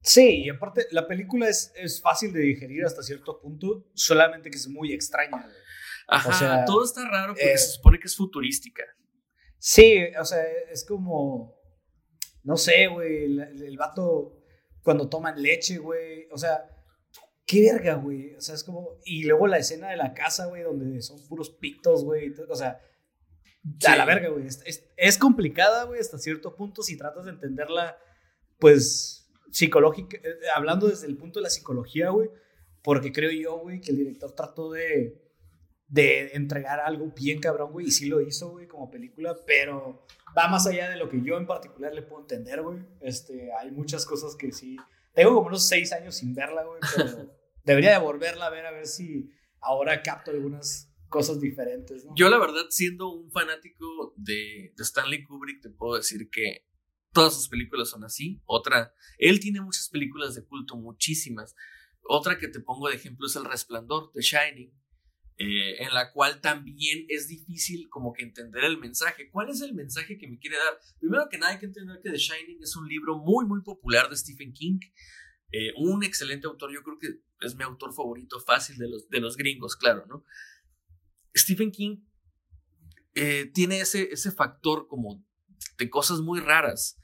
[0.00, 4.56] Sí, y aparte, la película es, es fácil de digerir hasta cierto punto, solamente que
[4.56, 5.46] es muy extraña.
[6.06, 8.82] Ajá, o sea, todo está raro porque se supone que es futurística.
[9.58, 11.54] Sí, o sea, es como
[12.44, 14.36] no sé, güey, el, vato
[14.82, 16.70] cuando toman leche, güey, o sea,
[17.46, 20.62] qué verga, güey, o sea, es como, y luego la escena de la casa, güey,
[20.62, 22.80] donde son puros pitos, güey, o sea,
[23.88, 27.98] a la verga, güey, es, complicada, güey, hasta cierto punto si tratas de entenderla,
[28.58, 32.28] pues, psicológica, eh, hablando desde el punto de la psicología, güey,
[32.82, 35.23] porque creo yo, güey, que el director trató de,
[35.86, 40.06] de entregar algo bien cabrón, güey, y sí lo hizo, güey, como película, pero
[40.36, 42.80] va más allá de lo que yo en particular le puedo entender, güey.
[43.00, 44.76] Este, hay muchas cosas que sí.
[45.14, 47.32] Tengo como unos seis años sin verla, güey, pero
[47.64, 49.30] debería de volverla a ver a ver si
[49.60, 52.12] ahora capto algunas cosas diferentes, ¿no?
[52.16, 56.66] Yo, la verdad, siendo un fanático de, de Stanley Kubrick, te puedo decir que
[57.12, 58.42] todas sus películas son así.
[58.46, 61.54] Otra, él tiene muchas películas de culto, muchísimas.
[62.02, 64.72] Otra que te pongo de ejemplo es El Resplandor, The Shining
[65.36, 69.30] eh, en la cual también es difícil como que entender el mensaje.
[69.30, 70.78] ¿Cuál es el mensaje que me quiere dar?
[71.00, 74.08] Primero que nada hay que entender que The Shining es un libro muy, muy popular
[74.08, 74.78] de Stephen King.
[75.50, 77.08] Eh, un excelente autor, yo creo que
[77.40, 80.24] es mi autor favorito fácil de los, de los gringos, claro, ¿no?
[81.36, 82.04] Stephen King
[83.14, 85.24] eh, tiene ese, ese factor como
[85.78, 87.00] de cosas muy raras.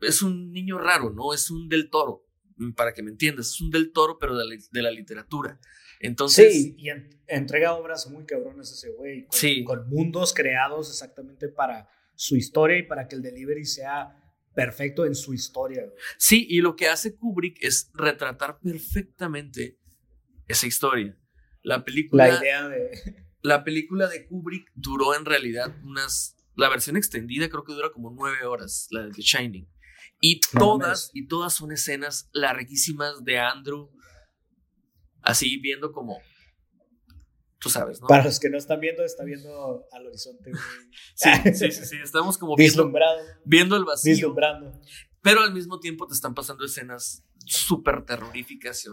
[0.00, 1.32] Es un niño raro, ¿no?
[1.32, 2.26] Es un del toro,
[2.74, 5.60] para que me entiendas, es un del toro, pero de de la literatura.
[6.04, 6.88] Entonces, sí, y
[7.26, 9.26] entrega obras muy cabronas ese güey.
[9.64, 14.14] Con, mundos creados exactamente para su historia y para que el delivery sea
[14.54, 15.82] perfecto en su historia.
[16.18, 19.78] Sí, y lo que hace Kubrick es retratar perfectamente
[20.46, 21.18] esa historia.
[21.62, 22.28] La película.
[22.28, 23.24] La idea de.
[23.40, 26.36] La película de Kubrick duró en realidad unas.
[26.54, 29.68] La versión extendida creo que dura como nueve horas, la de The Shining.
[30.20, 33.90] Y todas, y todas son escenas larguísimas de Andrew
[35.24, 36.20] así viendo como,
[37.58, 38.06] tú sabes, ¿no?
[38.06, 40.52] Para los que no están viendo, está viendo al horizonte.
[41.14, 42.92] sí, sí, sí, sí, estamos como viendo,
[43.44, 44.12] viendo el vacío.
[44.12, 44.80] Vislumbrando.
[45.22, 48.88] Pero al mismo tiempo te están pasando escenas súper terroríficas y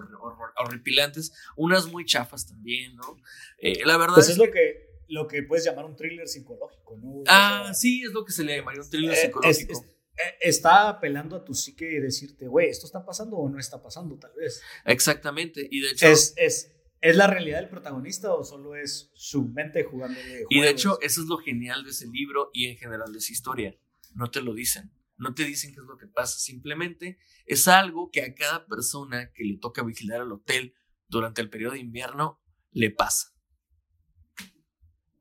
[0.57, 3.17] horripilantes, unas muy chafas también, ¿no?
[3.57, 7.23] Eh, la verdad pues es, lo que lo que puedes llamar un thriller psicológico, ¿no?
[7.27, 9.83] Ah, sí, es lo que se le llamaría un thriller eh, psicológico.
[9.83, 10.00] Eh,
[10.39, 14.17] está apelando a tu psique y decirte, güey, ¿esto está pasando o no está pasando,
[14.17, 14.61] tal vez?
[14.85, 16.07] Exactamente, y de hecho...
[16.07, 20.69] ¿Es, es, ¿Es la realidad del protagonista o solo es su mente jugándole Y de
[20.69, 23.75] hecho, eso es lo genial de ese libro y en general de esa historia.
[24.13, 28.11] No te lo dicen, no te dicen qué es lo que pasa, simplemente es algo
[28.11, 30.75] que a cada persona que le toca vigilar el hotel
[31.07, 32.39] durante el periodo de invierno
[32.71, 33.33] le pasa.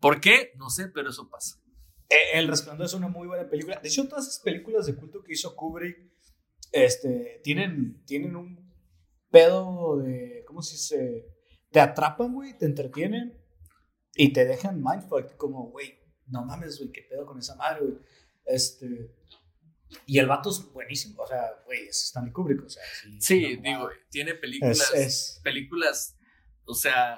[0.00, 0.52] ¿Por qué?
[0.56, 1.59] No sé, pero eso pasa.
[2.10, 3.78] Eh, el Resplandor es una muy buena película.
[3.80, 5.96] De hecho, todas esas películas de culto que hizo Kubrick
[6.72, 8.68] este, tienen, tienen un
[9.30, 10.44] pedo de.
[10.46, 11.26] ¿Cómo se dice?
[11.70, 13.40] Te atrapan, güey, te entretienen
[14.16, 15.36] y te dejan mindfuck.
[15.36, 17.98] Como, güey, no mames, güey, qué pedo con esa madre, güey.
[18.44, 19.14] Este.
[20.06, 22.82] Y el vato es buenísimo, o sea, güey, es Stanley Kubrick, o sea.
[23.20, 25.40] Sí, digo, tiene películas.
[25.44, 26.16] Películas,
[26.64, 27.16] o sea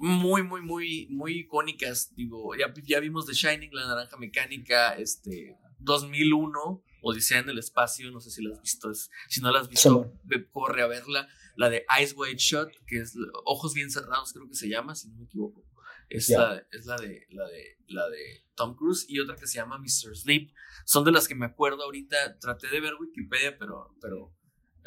[0.00, 2.14] muy, muy, muy, muy icónicas.
[2.14, 8.10] Digo, ya, ya vimos The Shining, La Naranja Mecánica, este, 2001, Odisea en el Espacio,
[8.10, 8.92] no sé si la has visto.
[9.28, 10.12] si no la has visto,
[10.52, 11.28] corre a verla.
[11.56, 15.08] La de Eyes Wide Shut, que es Ojos Bien Cerrados, creo que se llama, si
[15.08, 15.66] no me equivoco.
[16.08, 19.58] Es, la, es la, de, la, de, la de Tom Cruise y otra que se
[19.58, 20.16] llama Mr.
[20.16, 20.50] Sleep.
[20.84, 22.38] Son de las que me acuerdo ahorita.
[22.38, 24.34] Traté de ver Wikipedia, pero, pero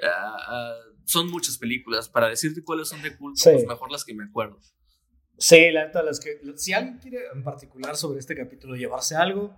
[0.03, 2.09] ah, son muchas películas.
[2.09, 4.59] Para decirte cuáles son de culto, pues mejor las que me acuerdo.
[5.37, 6.39] Sí, la neta, las que.
[6.55, 9.55] Si alguien quiere en particular sobre este capítulo llevarse algo,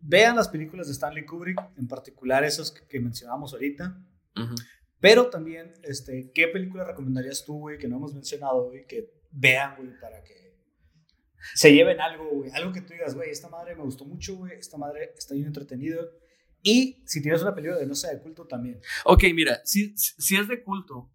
[0.00, 3.96] vean las películas de Stanley Kubrick, en particular esas que, mencionamos ahorita.
[5.00, 9.76] Pero también, este, ¿qué película recomendarías tú, güey, que no hemos mencionado, güey, que vean,
[9.76, 10.56] güey, para que
[11.54, 12.50] se lleven algo, güey?
[12.52, 15.46] Algo que tú digas, güey, esta madre me gustó mucho, güey, esta madre está bien
[15.46, 16.00] entretenida.
[16.62, 18.80] Y si tienes una película de no sea de culto también.
[19.04, 21.10] Ok, mira, si, si es de culto,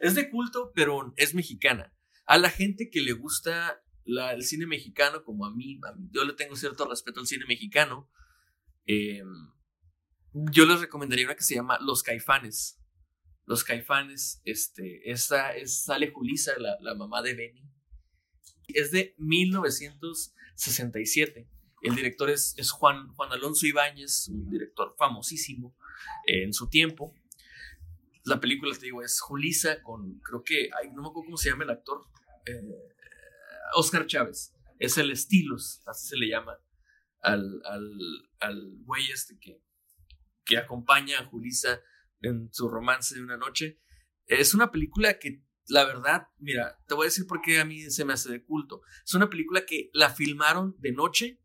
[0.00, 1.92] es de culto, pero es mexicana.
[2.32, 5.78] A la gente que le gusta el cine mexicano, como a mí,
[6.12, 8.10] yo le tengo cierto respeto al cine mexicano,
[8.86, 9.52] em,
[10.32, 12.80] yo les recomendaría una que se llama Los Caifanes.
[13.44, 17.70] Los Caifanes, este, esta es, sale Julisa, la, la mamá de Benny.
[18.68, 21.50] Es de 1967.
[21.82, 25.76] El director es, es Juan, Juan Alonso Ibáñez, un director famosísimo
[26.26, 27.14] eh, en su tiempo.
[28.24, 31.50] La película, te digo, es Julisa con, creo que, ay, no me acuerdo cómo se
[31.50, 32.06] llama el actor,
[32.46, 32.62] eh,
[33.74, 34.54] Oscar Chávez.
[34.78, 36.58] Es el Estilos, así se le llama
[37.20, 37.88] al, al,
[38.40, 39.62] al güey este que,
[40.44, 41.80] que acompaña a Julisa
[42.20, 43.80] en su romance de una noche.
[44.26, 47.80] Es una película que, la verdad, mira, te voy a decir por qué a mí
[47.90, 48.82] se me hace de culto.
[49.04, 51.40] Es una película que la filmaron de noche,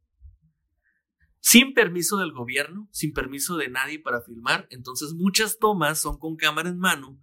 [1.40, 4.68] sin permiso del gobierno, sin permiso de nadie para filmar.
[4.70, 7.22] Entonces muchas tomas son con cámara en mano,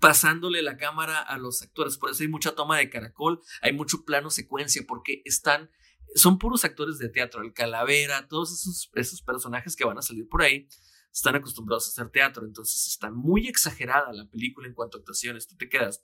[0.00, 1.98] pasándole la cámara a los actores.
[1.98, 5.70] Por eso hay mucha toma de caracol, hay mucho plano secuencia, porque están,
[6.14, 7.42] son puros actores de teatro.
[7.42, 10.68] El calavera, todos esos, esos personajes que van a salir por ahí
[11.12, 15.48] están acostumbrados a hacer teatro, entonces está muy exagerada la película en cuanto a actuaciones,
[15.48, 16.00] tú te quedas,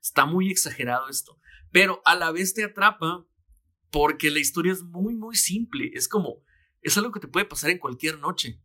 [0.00, 1.40] está muy exagerado esto,
[1.72, 3.26] pero a la vez te atrapa
[3.90, 6.42] porque la historia es muy, muy simple, es como,
[6.80, 8.62] es algo que te puede pasar en cualquier noche.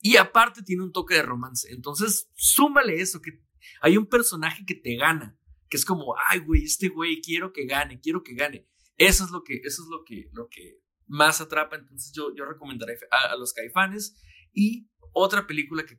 [0.00, 3.42] Y aparte tiene un toque de romance, entonces súmale eso, que
[3.80, 5.38] hay un personaje que te gana,
[5.68, 8.66] que es como, ay, güey, este güey, quiero que gane, quiero que gane.
[8.96, 11.76] Eso es lo que, eso es lo que, lo que más atrapa.
[11.76, 14.16] Entonces yo, yo recomendaré a, los caifanes
[14.52, 15.98] y otra película que,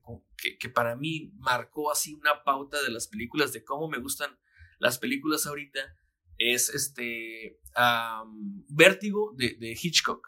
[0.58, 4.38] que, para mí marcó así una pauta de las películas, de cómo me gustan
[4.80, 5.80] las películas ahorita,
[6.38, 7.60] es este
[8.70, 10.28] Vértigo de, Hitchcock.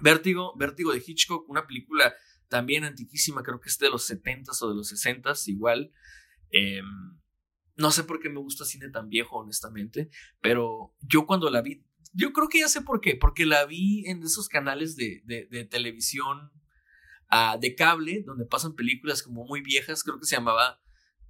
[0.00, 2.14] Vértigo, Vértigo de Hitchcock, una película
[2.54, 5.92] también antiquísima, creo que es de los 70s o de los 60s, igual.
[6.50, 6.86] Em,
[7.74, 10.08] no sé por qué me gusta cine tan viejo, honestamente,
[10.40, 14.06] pero yo cuando la vi, yo creo que ya sé por qué, porque la vi
[14.06, 16.52] en esos canales de, de, de televisión
[17.60, 20.80] de cable, donde pasan películas como muy viejas, creo que se llamaba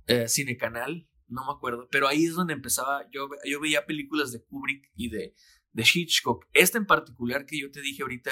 [0.07, 4.31] eh, Cine Canal, no me acuerdo, pero ahí es donde empezaba, yo, yo veía películas
[4.31, 5.35] de Kubrick y de,
[5.73, 6.47] de Hitchcock.
[6.53, 8.31] Esta en particular que yo te dije ahorita,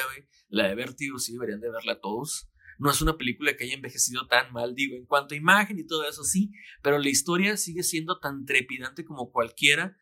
[0.48, 2.51] la de Vertigo, sí deberían de verla todos.
[2.78, 5.86] No es una película que haya envejecido tan mal, digo, en cuanto a imagen y
[5.86, 6.52] todo eso, sí,
[6.82, 9.96] pero la historia sigue siendo tan trepidante como cualquiera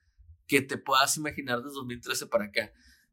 [0.46, 2.72] que te puedas imaginar desde 2013 para acá.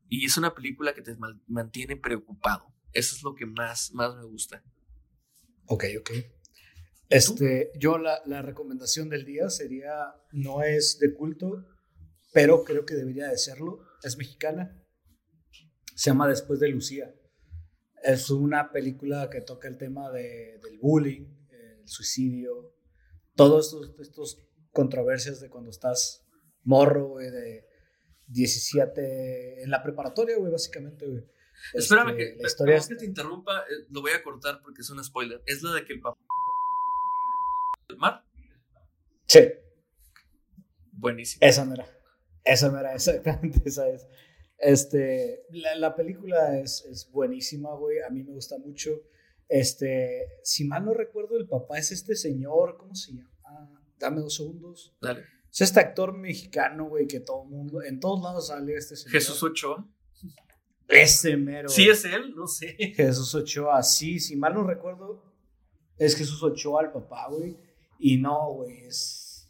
[0.09, 1.15] Y es una película que te
[1.47, 2.73] mantiene preocupado.
[2.93, 4.63] Eso es lo que más, más me gusta.
[5.65, 6.11] Ok, ok.
[7.09, 11.65] Este, yo la, la, recomendación del día sería, no es de culto,
[12.33, 13.79] pero creo que debería de serlo.
[14.03, 14.83] Es mexicana.
[15.95, 17.13] Se llama Después de Lucía.
[18.03, 22.73] Es una película que toca el tema de, del bullying, el suicidio,
[23.35, 26.25] todos estos, estos controversias de cuando estás
[26.63, 27.67] morro, güey, de
[28.27, 31.23] 17, en la preparatoria, güey, básicamente, güey
[31.73, 34.89] Espérame este, que, la historia que te interrumpa, eh, lo voy a cortar porque es
[34.89, 35.41] un spoiler.
[35.45, 36.19] ¿Es la de que el papá
[37.89, 38.23] el mar?
[39.27, 39.39] Sí.
[40.91, 41.39] Buenísimo.
[41.41, 41.87] Esa no era.
[42.43, 44.07] Esa no era, exactamente esa es.
[44.57, 47.99] Este, la, la película es, es, buenísima, güey.
[47.99, 49.01] A mí me gusta mucho.
[49.47, 53.31] Este, si mal no recuerdo, el papá es este señor, ¿cómo se llama?
[53.45, 54.95] Ah, dame dos segundos.
[55.01, 55.23] Dale.
[55.51, 59.13] Es este actor mexicano, güey, que todo mundo, en todos lados sale este señor.
[59.13, 59.87] Jesús Ochoa.
[60.87, 61.69] Ese mero.
[61.69, 62.75] Sí, es él, no sé.
[62.95, 65.23] Jesús Ochoa, sí, si mal no recuerdo,
[65.97, 67.57] es Jesús Ochoa el papá, güey.
[67.99, 69.49] Y no, güey, es.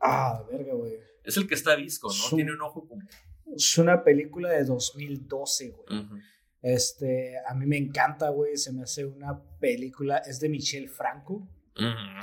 [0.00, 0.98] Ah, verga, güey.
[1.24, 2.36] Es el que está visco, ¿no?
[2.36, 3.02] Tiene un ojo como.
[3.54, 6.06] Es una película de 2012, güey.
[6.60, 8.56] Este, a mí me encanta, güey.
[8.56, 10.18] Se me hace una película.
[10.18, 11.48] Es de Michel Franco.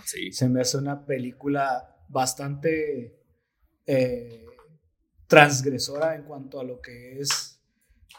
[0.03, 0.31] sí.
[0.31, 3.21] Se me hace una película bastante
[3.85, 4.45] eh,
[5.27, 7.55] transgresora en cuanto a lo que es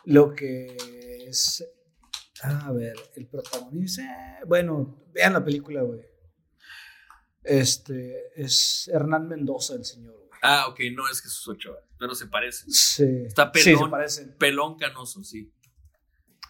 [0.07, 0.76] lo que
[1.26, 1.64] es.
[2.42, 4.40] A ver, el protagonista.
[4.46, 6.00] Bueno, vean la película, güey.
[7.42, 10.26] Este es Hernán Mendoza, el señor.
[10.41, 10.53] Güey.
[10.53, 12.64] Ah, ok, no es Jesús Ochoa, pero se parece.
[12.68, 13.24] Sí.
[13.26, 13.91] Está pelón,
[14.39, 15.53] pelón canoso, sí.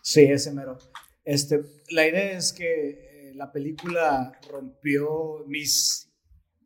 [0.02, 0.78] Sí, ese mero.
[1.24, 1.60] Este,
[1.90, 6.08] la idea es que eh, la película rompió mis,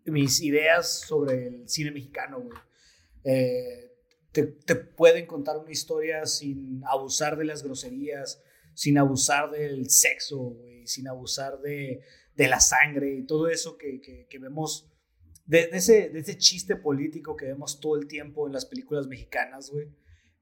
[0.05, 2.59] mis ideas sobre el cine mexicano, güey.
[3.25, 3.91] Eh,
[4.33, 4.45] te,
[4.77, 8.43] pueden contar una historia sin abusar de las groserías,
[8.75, 12.03] sin abusar del sexo, sin abusar de,
[12.37, 14.89] de la sangre y todo eso que, que, que vemos,
[15.51, 19.09] de, de, ese, de ese chiste político que vemos todo el tiempo en las películas
[19.09, 19.89] mexicanas, güey.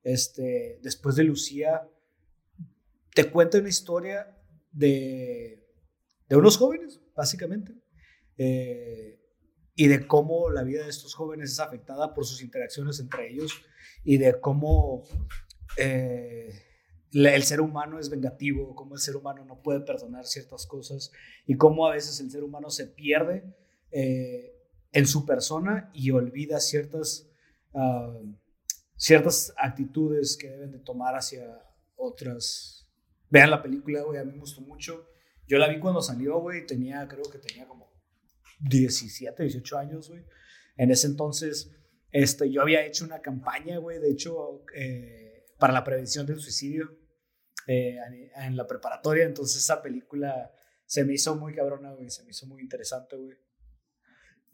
[0.03, 1.89] Este, después de Lucía,
[3.15, 4.39] te cuenta una historia
[4.71, 5.67] de,
[6.29, 7.73] de unos jóvenes, básicamente,
[8.37, 9.19] eh,
[9.75, 13.63] y de cómo la vida de estos jóvenes es afectada por sus interacciones entre ellos
[14.05, 15.05] y de cómo
[15.79, 16.53] eh,
[17.15, 21.13] el ser humano es vengativo, cómo el ser humano no puede perdonar ciertas cosas
[21.47, 23.57] y cómo a veces el ser humano se pierde
[23.91, 24.58] eh,
[24.99, 27.31] en su persona y olvida ciertas,
[27.73, 28.35] uh,
[28.97, 32.89] ciertas actitudes que deben de tomar hacia otras.
[33.31, 35.07] Vean la película, güey, a mí me gustó mucho.
[35.47, 37.93] Yo la vi cuando salió, güey, tenía, creo que tenía como
[38.59, 40.25] 17, 18 años, güey.
[40.77, 41.71] En ese entonces,
[42.11, 46.99] este, yo había hecho una campaña, güey, de hecho, eh, para la prevención del suicidio
[47.69, 47.99] eh,
[48.35, 49.27] en la preparatoria.
[49.27, 50.53] Entonces esa película
[50.87, 53.37] se me hizo muy cabrona, güey, se me hizo muy interesante, güey.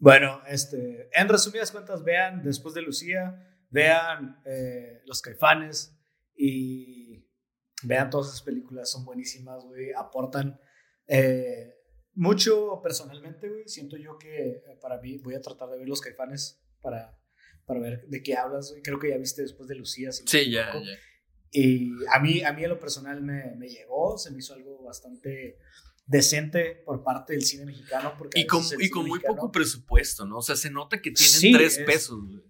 [0.05, 5.97] Bueno, este, en resumidas cuentas, vean después de Lucía, vean eh, Los Caifanes
[6.35, 7.27] y
[7.81, 10.59] vean todas esas películas, son buenísimas, güey, aportan
[11.07, 11.73] eh,
[12.13, 13.67] mucho personalmente, güey.
[13.67, 17.19] Siento yo que para mí voy a tratar de ver Los Caifanes para,
[17.65, 18.83] para ver de qué hablas, güey.
[18.83, 20.11] Creo que ya viste después de Lucía.
[20.11, 20.99] sí, ya, ya.
[21.49, 24.83] Y a mí, a mí a lo personal me, me llegó, se me hizo algo
[24.83, 25.57] bastante
[26.05, 28.13] decente por parte del cine mexicano.
[28.17, 30.37] Porque y con, y con muy poco presupuesto, ¿no?
[30.37, 32.43] O sea, se nota que tienen sí, tres es, pesos, güey.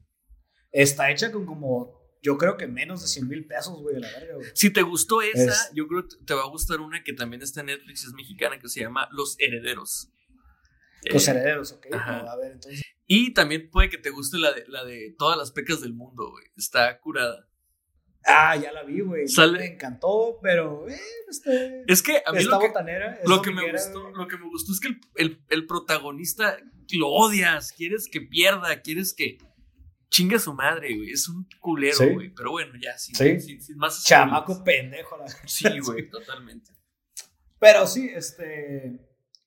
[0.72, 4.12] Está hecha con como, yo creo que menos de 100 mil pesos, güey, de la
[4.12, 4.48] verga, güey.
[4.54, 7.42] Si te gustó esa, es, yo creo que te va a gustar una que también
[7.42, 10.12] está en Netflix, es mexicana, que se llama Los Herederos.
[11.04, 11.88] Los eh, Herederos, ok.
[11.94, 12.82] A ver, entonces.
[13.08, 16.32] Y también puede que te guste la de, la de todas las pecas del mundo,
[16.32, 16.46] güey.
[16.58, 17.48] Está curada.
[18.26, 19.26] Ah, ya la vi, güey.
[19.54, 21.00] Me encantó, pero eh,
[21.30, 24.38] este, es que a mí esta lo que, botanera lo que me gustó, lo que
[24.38, 26.58] me gustó es que el, el, el, protagonista
[26.94, 29.38] lo odias, quieres que pierda, quieres que
[30.16, 31.12] chingue a su madre, güey.
[31.12, 32.10] Es un culero, ¿Sí?
[32.10, 32.30] güey.
[32.34, 33.40] Pero bueno, ya, sin, ¿Sí?
[33.40, 34.04] sin, sin más.
[34.04, 35.18] Chamaco pendejo.
[35.18, 35.26] La...
[35.46, 36.72] Sí, güey, totalmente.
[37.60, 39.00] Pero sí, este.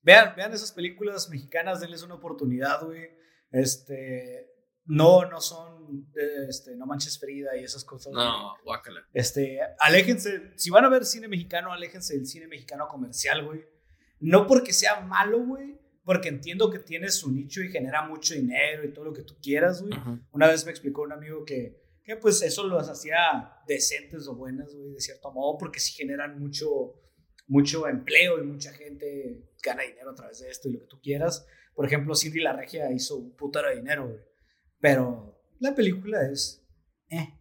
[0.03, 3.09] Vean, vean esas películas mexicanas, denles una oportunidad, güey.
[3.51, 4.47] Este.
[4.89, 6.11] No, no son,
[6.49, 8.13] este, no manches Frida y esas cosas.
[8.13, 9.07] No, guácala.
[9.13, 13.65] Este, aléjense, si van a ver cine mexicano, aléjense del cine mexicano comercial, güey.
[14.21, 18.83] No porque sea malo, güey, porque entiendo que tiene su nicho y genera mucho dinero
[18.85, 19.93] y todo lo que tú quieras, güey.
[19.93, 20.27] Uh -huh.
[20.33, 24.75] Una vez me explicó un amigo que, que pues eso los hacía decentes o buenas,
[24.75, 26.95] güey, de cierto modo, porque sí generan mucho,
[27.47, 30.99] mucho empleo y mucha gente gana dinero a través de esto y lo que tú
[31.03, 31.47] quieras.
[31.75, 34.28] Por ejemplo, Cindy La Regia hizo un putero de dinero, güey.
[34.81, 36.65] Pero la película es.
[37.11, 37.35] Eh.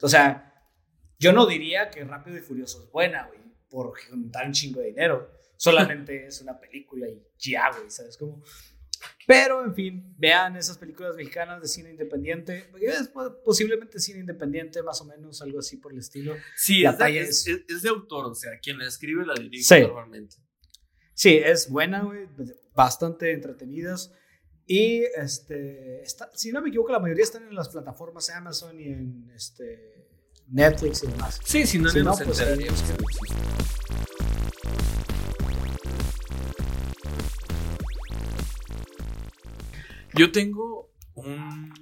[0.00, 0.52] O sea,
[1.18, 4.88] yo no diría que Rápido y Furioso es buena, güey, por juntar un chingo de
[4.88, 5.30] dinero.
[5.56, 8.42] Solamente es una película y ya, güey, ¿sabes cómo?
[9.26, 12.70] Pero, en fin, vean esas películas mexicanas de cine independiente.
[12.80, 13.10] Es
[13.44, 16.34] posiblemente cine independiente, más o menos, algo así por el estilo.
[16.56, 19.62] Sí, es, de, es, es, es, de autor, o sea, quien la escribe la dirige
[19.64, 19.80] Sí.
[19.80, 20.36] normalmente.
[21.14, 22.28] Sí, es buena, güey,
[22.74, 24.12] bastante entretenidas.
[24.66, 28.88] Y este, está, si no me equivoco, la mayoría están en las plataformas Amazon y
[28.88, 30.08] en este,
[30.48, 31.40] Netflix y demás.
[31.44, 32.96] Sí, si no, Si no no, pues, existe.
[40.14, 41.72] Yo tengo un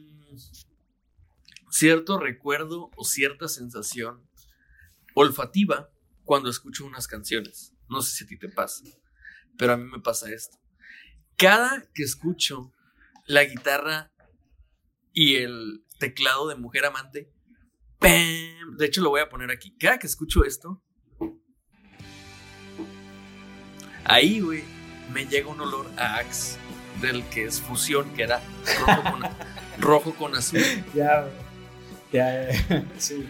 [1.70, 4.28] cierto recuerdo o cierta sensación
[5.14, 5.90] olfativa
[6.24, 7.72] cuando escucho unas canciones.
[7.88, 8.84] No sé si a ti te pasa,
[9.56, 10.58] pero a mí me pasa esto.
[11.36, 12.72] Cada que escucho
[13.26, 14.12] la guitarra
[15.12, 17.32] y el teclado de Mujer Amante,
[17.98, 18.76] ¡pam!
[18.76, 19.76] de hecho lo voy a poner aquí.
[19.78, 20.82] Cada que escucho esto,
[24.04, 24.62] ahí, güey,
[25.12, 26.58] me llega un olor a Axe
[27.00, 28.40] del que es fusión, que era
[28.80, 29.22] rojo con,
[29.80, 30.60] rojo con azul.
[30.94, 31.32] Ya, güey.
[32.12, 33.26] ya, eh, sí.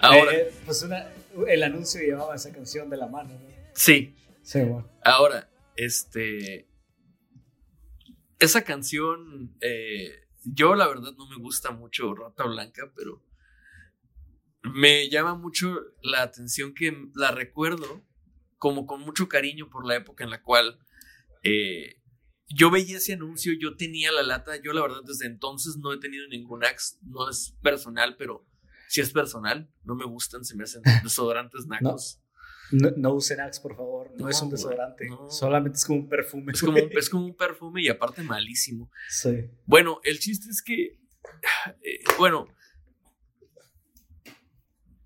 [0.00, 1.08] Ahora, Eh, pues una,
[1.48, 3.46] el anuncio llevaba esa canción de la mano, ¿no?
[3.74, 4.88] sí, Sí, bueno.
[5.02, 6.68] Ahora, este.
[8.38, 9.56] Esa canción.
[9.60, 10.10] eh,
[10.44, 13.22] yo, la verdad, no me gusta mucho Rata Blanca, pero.
[14.62, 18.04] Me llama mucho la atención que la recuerdo
[18.58, 20.80] como con mucho cariño por la época en la cual
[21.44, 22.02] eh,
[22.48, 25.98] yo veía ese anuncio, yo tenía la lata, yo la verdad desde entonces no he
[25.98, 28.46] tenido ningún axe, no es personal, pero
[28.88, 32.20] si es personal, no me gustan, se me hacen desodorantes nacos.
[32.72, 34.10] No, no usen Axe, por favor.
[34.12, 35.06] No, No, es un desodorante.
[35.08, 35.30] no.
[35.30, 36.52] Solamente es como un perfume.
[36.52, 38.90] Es como, es como un perfume y aparte malísimo.
[39.08, 39.50] Sí.
[39.66, 40.98] Bueno, el chiste es que,
[41.82, 42.48] eh, bueno,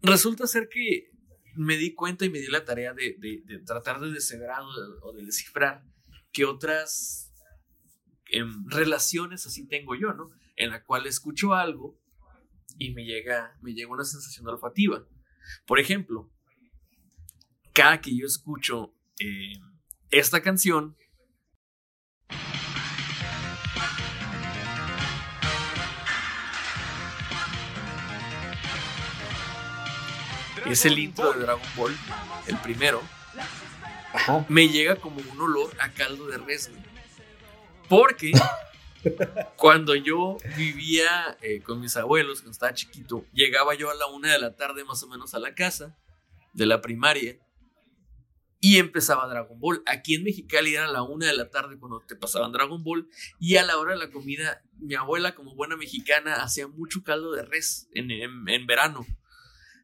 [0.03, 1.11] resulta ser que
[1.57, 4.73] me di cuenta y me di la tarea de, de- de tratar de descifrar o
[4.73, 5.85] de, o de descifrar
[6.33, 7.33] qué otras
[8.31, 10.31] em, relaciones así tengo yo, ¿no?
[10.57, 11.99] En la cual escucho algo
[12.79, 15.05] y me llega, me llega una sensación olfativa.
[15.67, 16.31] Por ejemplo,
[17.81, 19.55] cada que yo escucho eh,
[20.11, 20.99] esta canción,
[30.67, 31.97] es el intro de Dragon Ball,
[32.49, 33.01] el primero,
[34.51, 36.71] me llega como un olor a caldo de res.
[37.89, 38.33] Porque
[39.57, 44.31] cuando yo vivía eh, con mis abuelos, cuando estaba chiquito, llegaba yo a la una
[44.31, 45.97] de la tarde más o menos a la casa
[46.53, 47.39] de la primaria
[48.61, 49.83] y empezaba Dragon Ball.
[49.87, 53.09] Aquí en Mexicali era la una de la tarde cuando te pasaban Dragon Ball
[53.39, 57.33] y a la hora de la comida, mi abuela como buena mexicana hacía mucho caldo
[57.33, 59.07] de res en, en verano.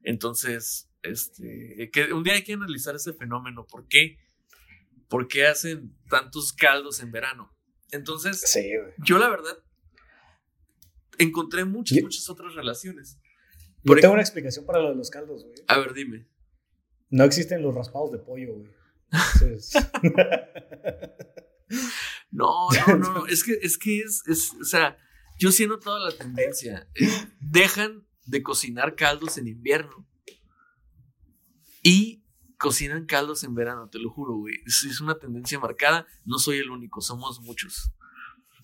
[0.02, 3.66] Entonces, este, que un día hay que analizar ese fenómeno.
[3.66, 4.18] ¿Por qué?
[5.08, 7.52] ¿Por qué hacen tantos caldos en verano?
[7.90, 8.44] Entonces,
[8.98, 9.58] yo la verdad
[11.18, 13.18] encontré muchas, muchas otras relaciones.
[13.82, 15.54] Yo tengo una explicación para lo de los caldos, güey.
[15.68, 16.26] A ver, dime.
[17.10, 18.70] No existen los raspados de pollo, güey.
[22.30, 23.26] no, no, no.
[23.26, 24.98] Es que es, que es, es, o sea,
[25.38, 26.88] yo siento toda la tendencia.
[26.94, 27.08] Eh,
[27.40, 30.06] dejan de cocinar caldos en invierno.
[31.82, 32.24] Y
[32.58, 34.54] cocinan caldos en verano, te lo juro, güey.
[34.66, 36.06] Es, una tendencia marcada.
[36.24, 37.90] No soy el único, somos muchos.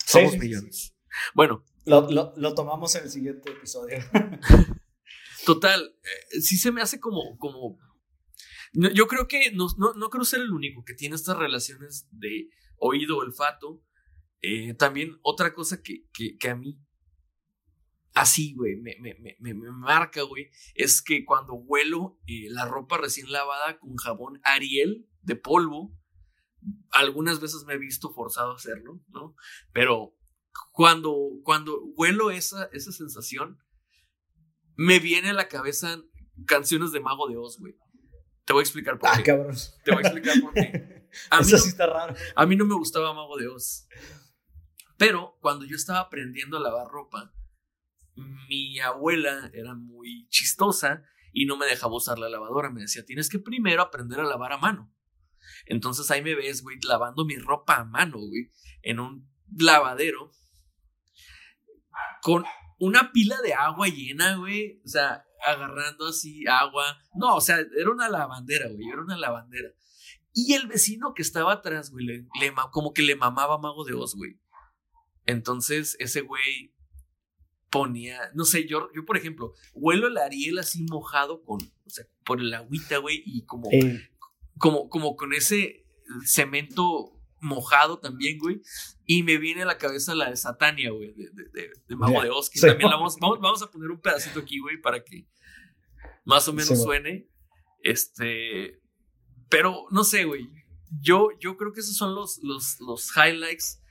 [0.07, 0.95] Somos millones.
[1.35, 1.65] Bueno.
[1.85, 3.99] Lo, tomamos en el siguiente episodio.
[5.47, 7.79] Total, eh, sí se me hace como, como
[8.73, 13.19] yo creo que no, no, creo ser el único que tiene estas relaciones de oído,
[13.19, 13.83] olfato.
[14.41, 16.81] Eh, también otra cosa que, que a mí
[18.15, 22.99] así, güey, me, me, me, me, marca, güey, es que cuando huelo eh, la ropa
[22.99, 25.97] recién lavada con jabón Ariel de polvo,
[26.91, 29.35] algunas veces me he visto forzado a hacerlo, ¿no?
[29.73, 30.15] Pero
[30.73, 33.59] cuando, cuando huelo esa, esa sensación,
[34.77, 36.03] me viene a la cabeza
[36.47, 37.75] canciones de Mago de Oz, güey.
[38.45, 39.23] Te voy a explicar por ah, qué.
[39.23, 39.57] Cabrón.
[39.85, 41.09] Te voy a explicar por qué.
[41.41, 42.15] Eso sí está raro.
[42.35, 43.87] A mí no me gustaba Mago de Oz.
[44.97, 47.35] Pero cuando yo estaba aprendiendo a lavar ropa,
[48.49, 52.71] mi abuela era muy chistosa y no me dejaba usar la lavadora.
[52.71, 54.93] Me decía, tienes que primero aprender a lavar a mano.
[55.67, 58.51] Entonces ahí me ves, güey, lavando mi ropa a mano, güey,
[58.83, 60.31] en un lavadero
[62.23, 62.45] con
[62.79, 64.81] una pila de agua llena, güey.
[64.85, 66.99] O sea, agarrando así agua.
[67.15, 69.71] No, o sea, era una lavandera, güey, era una lavandera.
[70.35, 72.27] Y el vecino que estaba atrás, güey, le,
[72.71, 74.41] como que le mamaba Mago de Oz, güey.
[75.27, 76.75] Entonces, ese güey
[77.71, 82.05] ponía, no sé, yo, yo por ejemplo, huelo el Ariel así mojado con, o sea,
[82.25, 83.71] por el agüita, güey, y como,
[84.59, 85.87] como, como con ese
[86.25, 88.63] cemento mojado también, güey,
[89.05, 92.31] y me viene a la cabeza la de Satania, güey, de, de, de, Mago de
[92.31, 95.27] Oz, también la vamos, vamos, a poner un pedacito aquí, güey, para que
[96.25, 97.29] más o menos suene,
[97.83, 98.81] este,
[99.49, 100.49] pero no sé, güey,
[101.01, 103.83] yo, yo creo que esos son los, los, los highlights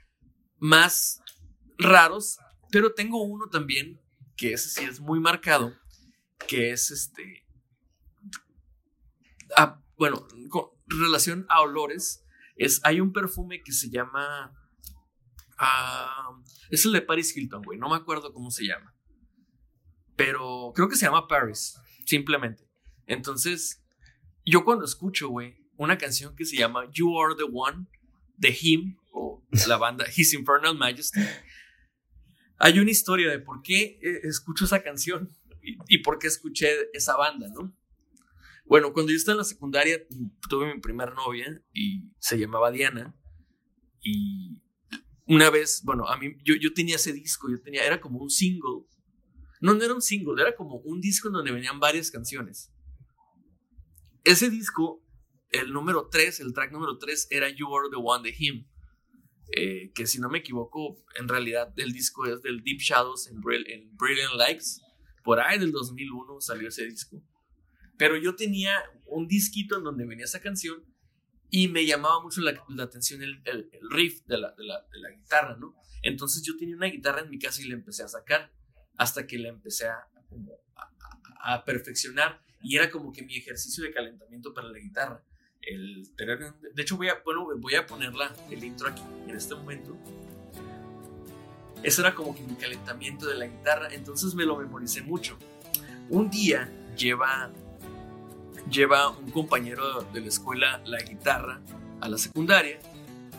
[0.58, 1.22] más
[1.78, 2.38] raros
[2.72, 4.02] pero tengo uno también,
[4.38, 5.74] que ese sí es muy marcado,
[6.47, 7.45] que es este...
[9.58, 12.24] Ah, bueno, con relación a olores,
[12.56, 14.54] es, hay un perfume que se llama...
[15.58, 16.32] Ah,
[16.70, 18.95] es el de Paris Hilton, güey, no me acuerdo cómo se llama.
[20.16, 22.68] Pero creo que se llama Paris, simplemente.
[23.06, 23.84] Entonces,
[24.45, 27.88] yo cuando escucho, güey, una canción que se llama You Are the One
[28.38, 31.22] de Him, o la banda His Infernal Majesty,
[32.58, 35.30] hay una historia de por qué eh, escucho esa canción
[35.64, 37.76] y, por qué escuché esa banda, ¿no?
[38.72, 40.01] Bueno, cuando yo estaba en la secundaria
[40.49, 43.13] tuve mi primera novia y se llamaba Diana
[44.01, 44.61] y
[45.26, 48.30] una vez, bueno, a mí yo, yo tenía ese disco, yo tenía, era como un
[48.30, 48.86] single.
[49.59, 52.72] No, no era un single, era como un disco en donde venían varias canciones.
[54.24, 55.05] Ese disco,
[55.49, 58.69] el número 3, el track número 3 era You Are the One de Him.
[59.53, 63.41] Eh, que si no me equivoco, en realidad el disco es del Deep Shadows en,
[63.41, 64.82] Brilliant Lights.
[65.26, 67.22] Por ahí del 2001 salió ese disco.
[68.02, 70.84] Pero yo tenía un disquito en donde venía esa canción
[71.52, 75.76] y me llamaba mucho la, atención el, riff de la, de, la, guitarra, ¿no?
[76.02, 78.52] Entonces yo tenía una guitarra en mi casa y la empecé a sacar
[78.97, 80.08] hasta que la empecé a,
[81.43, 82.41] a perfeccionar.
[82.64, 85.24] Y era como que mi ejercicio de calentamiento para la guitarra
[85.62, 89.95] el de hecho voy a, bueno, voy a ponerla el intro aquí en este momento.
[91.84, 95.38] Eso era como que mi calentamiento de la guitarra entonces me lo memoricé mucho.
[96.10, 97.52] Un día lleva
[98.72, 101.59] lleva un compañero de la escuela la guitarra
[101.99, 102.80] a la secundaria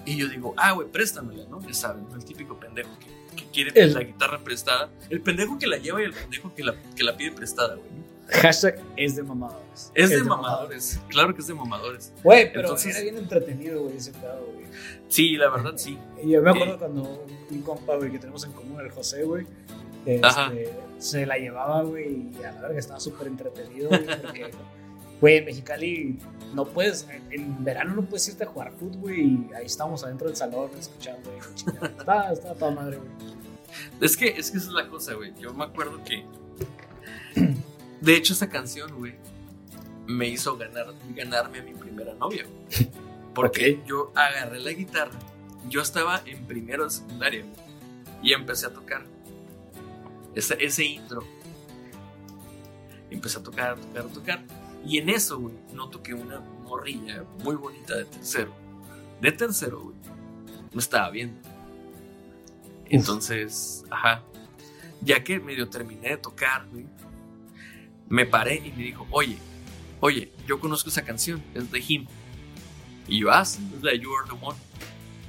[0.04, 1.60] Y yo digo, ah, güey, préstamela, ¿no?
[1.62, 3.06] Ya saben, el típico pendejo que,
[3.36, 4.90] que quiere El- la guitarra prestada.
[5.10, 7.88] El pendejo que la lleva y el pendejo que la, que la pide prestada, güey.
[8.40, 9.90] Hashtag es de mamadores.
[9.94, 10.98] Es, de mamadores.
[11.08, 12.12] Claro que es de mamadores.
[12.22, 14.66] Güey, pero Entonces- era bien entretenido, güey, ese pedo, güey.
[15.08, 15.98] Sí, la verdad, sí.
[16.24, 16.78] Y yo me acuerdo Eh.
[16.78, 19.46] cuando un compa, güey, que tenemos en común, el José, güey,
[20.06, 24.50] este, se la llevaba, güey, y a la verga estaba súper entretenido, güey, porque,
[25.22, 26.18] güey, en Mexicali
[26.52, 30.26] no puedes, en, verano no puedes irte a jugar fútbol, güey, y ahí estamos adentro
[30.26, 31.90] del salón escuchando, güey.
[31.96, 33.10] Estaba, estaba toda madre, güey.
[34.00, 35.32] Es que, es que esa es la cosa, güey.
[35.40, 36.26] Yo me acuerdo que.
[38.00, 39.14] De hecho, esa canción, güey,
[40.08, 42.44] me hizo ganar, ganarme a mi primera novia.
[42.44, 42.90] güey.
[43.32, 45.18] Porque yo agarré la guitarra.
[45.68, 47.54] Yo estaba en primero de secundaria, güey,
[48.22, 49.04] Y empecé a tocar.
[50.34, 51.22] Ese, ese intro.
[53.08, 54.61] Empecé a tocar, a tocar, a tocar.
[54.84, 58.54] Y en eso, güey, noto que una morrilla muy bonita de tercero.
[59.20, 59.96] De tercero, güey.
[60.72, 61.40] Me estaba viendo.
[62.86, 64.22] Entonces, ajá.
[65.00, 66.86] Ya que medio terminé de tocar, güey,
[68.08, 69.38] me paré y me dijo, oye,
[70.00, 72.06] oye, yo conozco esa canción, es de Him.
[73.08, 74.58] Y yo, ah, sí, es la de You Are the One.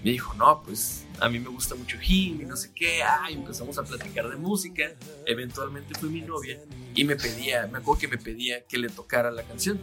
[0.04, 3.02] Me dijo, no, pues a mí me gusta mucho Him y no sé qué.
[3.04, 4.92] Ah, y empezamos a platicar de música.
[5.26, 6.60] Eventualmente fue mi novia
[6.94, 9.80] y me pedía, me acuerdo que me pedía que le tocara la canción.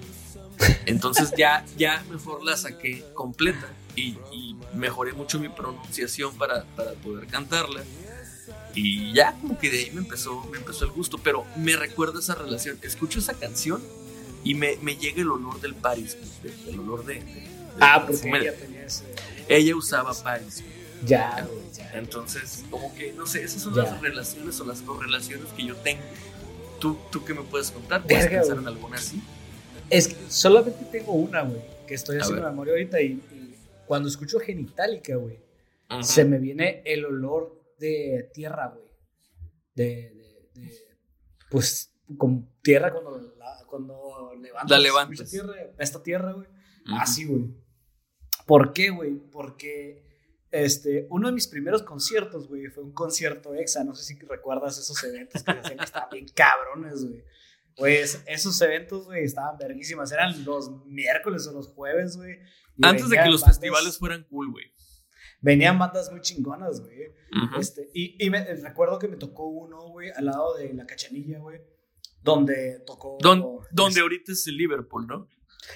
[0.86, 3.66] Entonces ya, ya mejor la saqué completa
[3.96, 7.82] y, y mejoré mucho mi pronunciación para, para poder cantarla.
[8.74, 12.18] Y ya como que de ahí me empezó, me empezó el gusto, pero me recuerda
[12.20, 12.78] esa relación.
[12.82, 13.82] Escucho esa canción
[14.44, 16.16] y me, me llega el olor del Paris,
[16.68, 17.14] el olor de...
[17.14, 19.04] de- de Ah, porque ella tenía ese...
[19.50, 20.62] Ella usaba Paris.
[21.04, 21.90] Ya, ya.
[21.94, 23.82] Entonces, como que, no sé, esas son Ya.
[23.84, 26.02] las relaciones o las correlaciones que yo tengo.
[26.78, 28.02] ¿Tú, tú qué me puedes contar?
[28.02, 28.62] ¿Puedes Verga, pensar güey.
[28.66, 29.22] en alguna así?
[29.90, 32.50] Es que solamente tengo una, güey, que estoy A haciendo ver.
[32.52, 33.54] memoria ahorita y, y
[33.86, 35.38] cuando escucho Genitalica, güey,
[36.02, 38.88] se me viene el olor de tierra, güey.
[39.74, 39.84] De,
[40.54, 40.78] de, de-
[41.50, 44.70] pues, con tierra cuando, la, cuando levantas.
[44.70, 45.30] La levantas.
[45.30, 46.46] Tierra, esta tierra, güey.
[46.98, 47.46] Así, güey.
[48.50, 49.14] ¿Por qué, güey?
[49.30, 50.02] Porque
[50.50, 53.84] este, uno de mis primeros conciertos, güey, fue un concierto exa.
[53.84, 57.22] No sé si recuerdas esos eventos que hacían que estaban bien cabrones, güey.
[57.76, 60.10] Pues esos eventos, güey, estaban verguísimas.
[60.10, 62.38] Eran los miércoles o los jueves, güey.
[62.82, 64.66] Antes de que los bandas- festivales fueran cool, güey.
[65.42, 66.98] Venían bandas muy chingonas, güey.
[67.58, 71.38] Este, y y me, recuerdo que me tocó uno, güey, al lado de la cachanilla,
[71.38, 71.60] güey,
[72.22, 73.16] donde tocó.
[73.22, 75.28] Don- donde ahorita es el Liverpool, ¿no?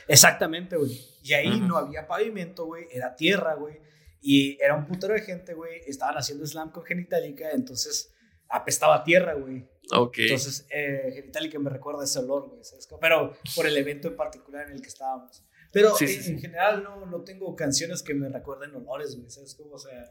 [0.09, 1.01] Exactamente, güey.
[1.23, 1.67] Y ahí Ujú.
[1.67, 3.79] no había pavimento, güey, era tierra, güey.
[4.21, 5.81] Y era un putero de gente, güey.
[5.87, 8.13] Estaban haciendo slam con Genitalica, entonces
[8.49, 9.69] apestaba tierra, güey.
[9.93, 10.17] Ok.
[10.19, 12.61] Entonces, eh, Genitalica me recuerda ese olor, güey.
[13.01, 15.45] Pero por el evento en particular en el que estábamos.
[15.73, 16.31] Pero Sí, sí, en, sí.
[16.33, 19.29] en general no, no tengo canciones que me recuerden olores, güey.
[19.29, 19.75] ¿Sabes cómo?
[19.75, 20.11] O sea,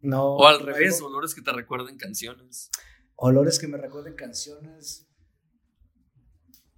[0.00, 0.36] no.
[0.36, 2.70] o al revés, olores que te recuerden canciones.
[3.14, 5.06] Olores que me recuerden canciones.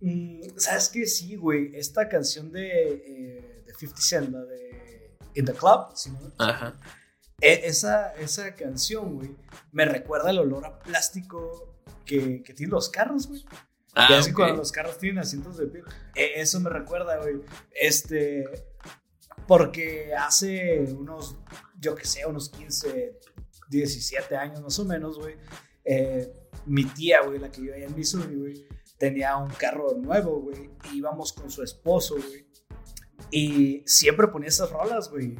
[0.06, 1.06] Mm, ¿Sabes qué?
[1.06, 1.70] Sí, güey.
[1.74, 6.30] Esta canción de, eh, de 50 Cent, la de In the Club, ¿sí, no?
[6.38, 6.74] Ajá.
[7.40, 9.34] E- esa, esa canción, güey,
[9.72, 11.74] me recuerda el olor a plástico
[12.04, 13.44] que, que tienen los carros, güey.
[13.94, 14.36] Ah, Ya ves que ok.
[14.38, 15.84] cuando los carros tienen asientos de piel.
[16.14, 17.40] E- eso me recuerda, güey.
[17.72, 18.44] Este.
[19.46, 21.36] Porque hace unos,
[21.78, 23.18] yo que sé, unos 15,
[23.68, 25.36] 17 años más o menos, güey.
[25.84, 26.30] eh,
[26.66, 28.66] mi tía, güey, la que allá en Missouri, güey,
[29.08, 30.70] tenía un carro nuevo, güey.
[30.92, 32.46] Y íbamos con su esposo, güey.
[33.30, 35.36] Y siempre ponía esas rolas, güey.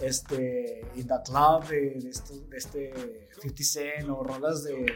[0.00, 4.94] Este, In the Club de, de, de este 50 Cent o rolas de,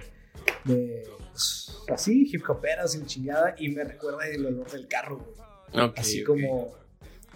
[0.65, 3.55] de pues, así, hip hoperas y chingada.
[3.59, 5.87] Y me recuerda el olor del carro, güey.
[5.89, 6.27] Ok, Así ok.
[6.27, 6.73] como,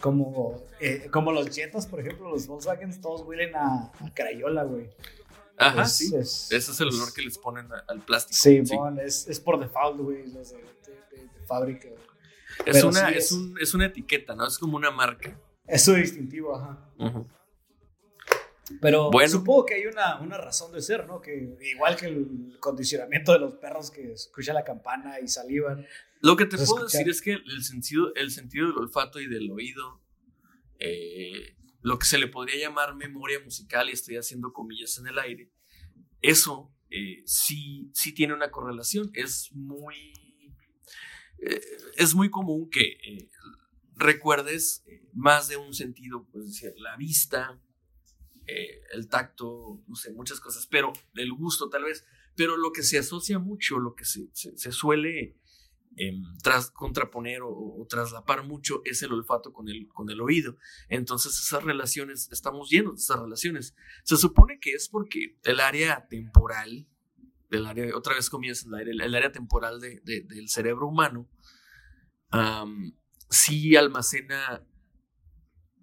[0.01, 4.91] como, eh, como los Jetas, por ejemplo, los Volkswagen, todos huelen a, a Crayola, güey.
[5.57, 6.15] Ajá, Es- sí.
[6.17, 8.37] es- Ese es el olor que les ponen al plástico.
[8.37, 10.59] Sí, bon, es, es por default, güey, los de
[11.47, 11.89] fábrica.
[11.89, 14.47] Es, pero una, sí es, es- un, es una etiqueta, ¿no?
[14.47, 15.39] Es como una marca.
[15.67, 16.91] Es su distintivo, ajá.
[16.99, 17.27] Ujú.
[18.81, 19.29] Pero Bueno.
[19.31, 21.21] supongo que hay una, una razón de ser, ¿no?
[21.21, 25.87] Que igual que el condicionamiento de los perros que escuchan la campana y salivan.
[26.21, 27.05] Lo que te puedo escuchar.
[27.05, 30.01] decir es que el sentido, el sentido del olfato y del oído,
[30.79, 35.19] eh, lo que se le podría llamar memoria musical, y estoy haciendo comillas en el
[35.19, 35.51] aire,
[36.23, 39.11] eso eh, sí, sí tiene una correlación.
[39.13, 39.95] Es muy,
[41.45, 41.61] eh,
[41.97, 43.31] es muy común que eh,
[43.97, 47.61] recuerdes eh, más de un sentido, pues decir, la vista,
[48.93, 52.05] el tacto, no sé, muchas cosas, pero el gusto tal vez.
[52.37, 54.29] Pero lo que se asocia mucho, lo que se,
[54.73, 55.39] suele
[55.97, 60.59] em, tras, contraponer o, traslapar mucho es el olfato con el, con el oído.
[60.91, 63.75] Entonces esas relaciones, estamos llenos de esas relaciones.
[64.03, 66.87] Se supone que es porque el área temporal,
[67.51, 71.31] del área, otra vez comienza el el área temporal de, del cerebro humano,
[73.31, 74.67] sí almacena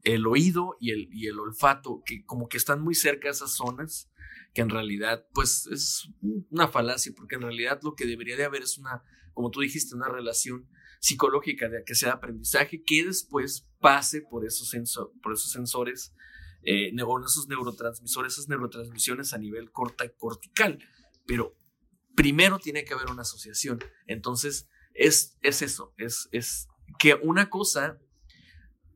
[0.03, 3.51] el oído y el, y el olfato, que como que están muy cerca de esas
[3.51, 4.09] zonas,
[4.53, 6.09] que en realidad pues es
[6.49, 9.03] una falacia, porque en realidad lo que debería de haber es una,
[9.33, 10.67] como tú dijiste, una relación
[10.99, 14.71] psicológica de que sea aprendizaje que después pase por esos,
[15.21, 16.13] por esos sensores,
[16.63, 20.79] eh, esos neurotransmisores, esas neurotransmisiones a nivel corta cortical.
[21.25, 21.57] Pero
[22.15, 23.79] primero tiene que haber una asociación.
[24.05, 24.69] Entonces,
[25.01, 26.67] es, es eso, es, es
[26.99, 27.99] que una cosa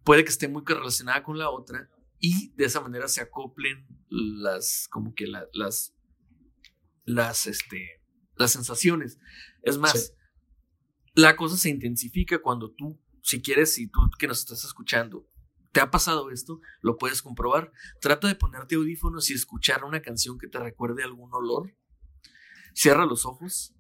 [0.04, 4.88] puede que esté muy relacionada con la otra y de esa manera se acoplen las,
[4.90, 5.94] como que las,
[7.06, 8.02] las, este,
[8.36, 9.20] las sensaciones.
[9.64, 10.14] Es más,
[11.14, 15.28] la cosa se intensifica cuando tú, si quieres, si tú que nos estás escuchando,
[15.76, 16.62] ¿Te ha pasado esto?
[16.80, 17.74] Lo puedes comprobar.
[18.00, 21.76] Trata de ponerte audífonos y escuchar una canción que te recuerde algún olor.
[22.74, 23.75] Cierra los ojos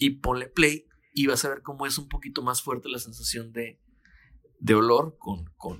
[0.00, 3.52] y ponle play y vas a ver cómo es un poquito más fuerte la sensación
[3.52, 3.80] de,
[4.58, 5.78] de olor con, con,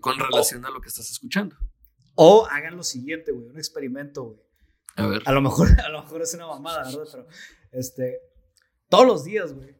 [0.00, 1.56] con relación a lo que estás escuchando.
[2.14, 4.40] O hagan lo siguiente, güey, un experimento, güey.
[4.96, 5.22] A ver.
[5.24, 7.06] A lo mejor, a lo mejor es una mamada, ¿verdad?
[7.10, 7.26] Pero,
[7.72, 8.20] este,
[8.88, 9.74] todos los días, güey,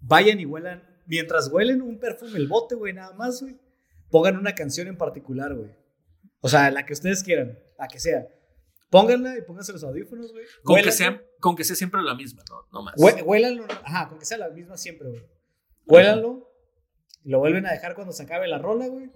[0.00, 3.60] vayan y huelan, mientras huelen un perfume, el bote, güey, nada más, güey,
[4.10, 5.70] pongan una canción en particular, güey.
[6.40, 8.26] O sea, la que ustedes quieran, la que sea.
[8.92, 10.44] Pónganla y pónganse los audífonos, güey.
[10.62, 12.94] Con, que sea, con que sea siempre la misma, no, no más.
[12.96, 15.22] Huélanlo, ajá, con que sea la misma siempre, güey.
[15.86, 16.52] Huélanlo
[17.24, 19.10] lo vuelven a dejar cuando se acabe la rola, güey.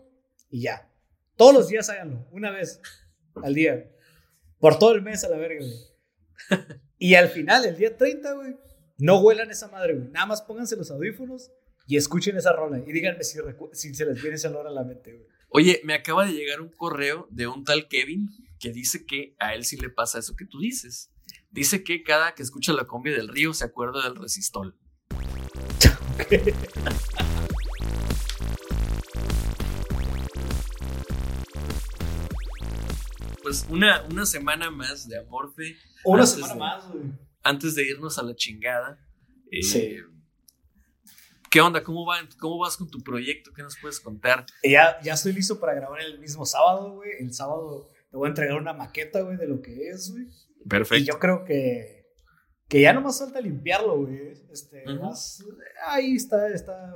[0.49, 0.91] Y ya.
[1.37, 2.81] Todos los días háganlo, una vez
[3.43, 3.91] al día.
[4.59, 6.67] Por todo el mes a la verga, güey.
[6.99, 8.57] Y al final, el día 30, güey,
[8.97, 10.09] no huelan esa madre, güey.
[10.09, 11.53] Nada más pónganse los audífonos
[11.87, 12.79] y escuchen esa rola.
[12.79, 13.39] Y díganme si,
[13.73, 15.27] si se les viene esa rola a la mente, güey.
[15.51, 19.55] Oye, me acaba de llegar un correo de un tal Kevin que dice que a
[19.55, 21.13] él sí le pasa eso que tú dices.
[21.51, 24.79] Dice que cada que escucha la combi del río se acuerda del resistol.
[33.43, 35.77] pues una, una semana más de Amorfe.
[36.05, 37.05] Una semana más, güey.
[37.43, 38.99] Antes de irnos a la chingada.
[39.51, 39.99] Eh, sí.
[41.51, 41.83] ¿Qué onda?
[41.85, 43.53] ¿Cómo, va, ¿Cómo vas con tu proyecto?
[43.55, 44.45] ¿Qué nos puedes contar?
[44.65, 47.11] Ya, ya estoy listo para grabar el mismo sábado, güey.
[47.21, 50.27] El sábado te voy a entregar una maqueta, güey, de lo que es, güey.
[50.69, 51.03] Perfecto.
[51.03, 52.07] Y yo creo que,
[52.69, 54.33] que ya no más falta limpiarlo, güey.
[54.51, 55.45] Este, más,
[55.87, 56.93] ahí está, está.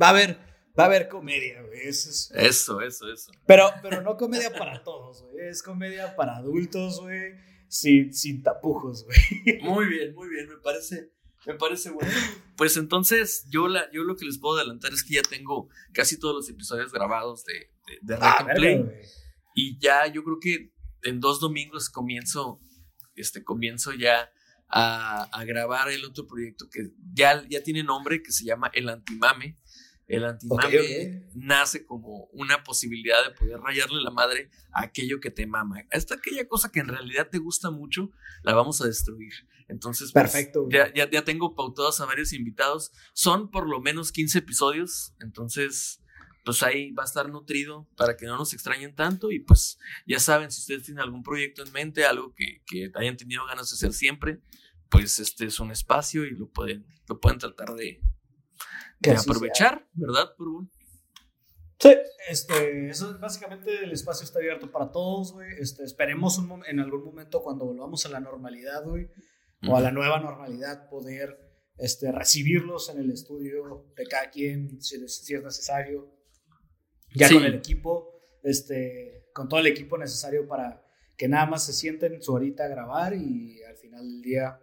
[0.00, 1.88] Va a haber Va a haber comedia, güey.
[1.88, 3.32] Eso, eso, eso, eso.
[3.46, 5.48] Pero, pero no comedia para todos, güey.
[5.48, 7.34] Es comedia para adultos, güey.
[7.66, 9.58] Sin, sin tapujos, güey.
[9.62, 10.48] Muy bien, muy bien.
[10.48, 11.10] Me parece,
[11.46, 12.12] me parece bueno.
[12.56, 16.16] Pues entonces, yo, la, yo lo que les puedo adelantar es que ya tengo casi
[16.16, 17.70] todos los episodios grabados de,
[18.02, 18.84] de, ah, Play.
[19.60, 20.72] Y ya yo creo que
[21.02, 22.60] en dos domingos comienzo,
[23.16, 24.30] este, comienzo ya
[24.68, 28.88] a, a, grabar el otro proyecto que ya, ya tiene nombre, que se llama El
[28.88, 29.56] Antimame.
[30.06, 35.46] El antimame nace como una posibilidad de poder rayarle la madre a aquello que te
[35.46, 35.84] mama.
[35.90, 38.12] Esta aquella cosa que en realidad te gusta mucho,
[38.44, 39.32] la vamos a destruir.
[39.66, 40.68] Entonces, pues, perfecto.
[40.70, 42.92] ya, ya, tengo pautados a varios invitados.
[43.12, 45.14] Son por lo menos 15 episodios.
[45.20, 46.00] Entonces,
[46.48, 49.30] pues ahí va a estar nutrido para que no nos extrañen tanto.
[49.30, 53.18] Y pues ya saben, si ustedes tienen algún proyecto en mente, algo que, que hayan
[53.18, 54.40] tenido ganas de hacer siempre,
[54.88, 58.00] pues este es un espacio y lo pueden, lo pueden tratar de,
[59.14, 60.30] aprovechar, ¿verdad,
[61.80, 61.94] Sí,
[62.30, 65.50] este, eso básicamente el espacio está abierto para todos, güey.
[65.60, 69.10] Este, esperemos un en algún momento cuando volvamos a la normalidad, güey,
[69.68, 71.38] o a la nueva normalidad, poder
[71.76, 76.17] este, recibirlos en el estudio de cada quien, si, es necesario,
[77.14, 80.84] ya con el equipo, este, con todo el equipo necesario para
[81.16, 84.60] que nada más se sienten su horita a grabar y al final del día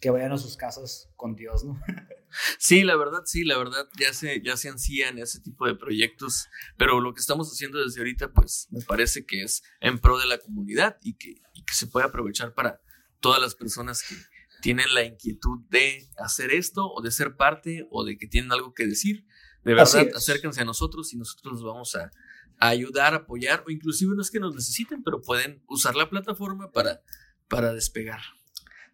[0.00, 1.80] que vayan a sus casas con Dios, ¿no?
[2.58, 6.48] Sí, la verdad, sí, la verdad, ya se, ya se ansían ese tipo de proyectos,
[6.78, 10.26] pero lo que estamos haciendo desde ahorita, pues me parece que es en pro de
[10.26, 12.80] la comunidad y que, que se puede aprovechar para
[13.20, 14.14] todas las personas que
[14.62, 18.72] tienen la inquietud de hacer esto o de ser parte o de que tienen algo
[18.72, 19.26] que decir.
[19.64, 22.10] De verdad, acérquense a nosotros y nosotros los vamos a,
[22.58, 26.70] a ayudar, apoyar o inclusive no es que nos necesiten, pero pueden usar la plataforma
[26.70, 27.02] para,
[27.48, 28.20] para despegar.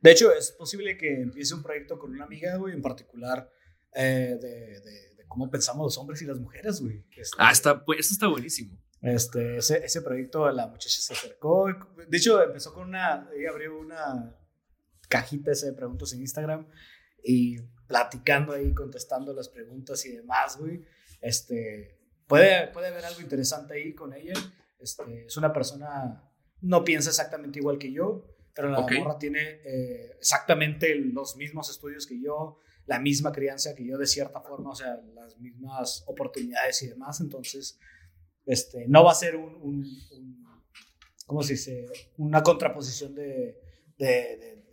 [0.00, 3.50] De hecho, es posible que empiece un proyecto con una amiga, güey, en particular
[3.94, 7.04] eh, de, de, cómo pensamos los hombres y las mujeres, güey.
[7.16, 8.78] Este, ah, está, pues, eso está buenísimo.
[9.02, 11.66] Este, ese, ese proyecto, la muchacha se acercó.
[12.08, 14.34] De hecho, empezó con una, ella abrió una
[15.08, 16.66] cajita ese de preguntas en Instagram
[17.22, 17.58] y
[17.88, 20.84] platicando ahí, contestando las preguntas y demás, güey.
[21.20, 21.98] Este,
[22.28, 24.34] puede, puede haber algo interesante ahí con ella.
[24.78, 30.16] Este, es una persona, no piensa exactamente igual que yo, pero la morra tiene eh,
[30.18, 34.74] exactamente los mismos estudios que yo, la misma crianza que yo de cierta forma, o
[34.74, 37.20] sea, las mismas oportunidades y demás.
[37.20, 37.78] Entonces,
[38.46, 39.84] este, no va a ser un, un,
[41.26, 41.86] ¿cómo se dice?
[42.16, 43.60] Una contraposición de,
[43.96, 44.64] de,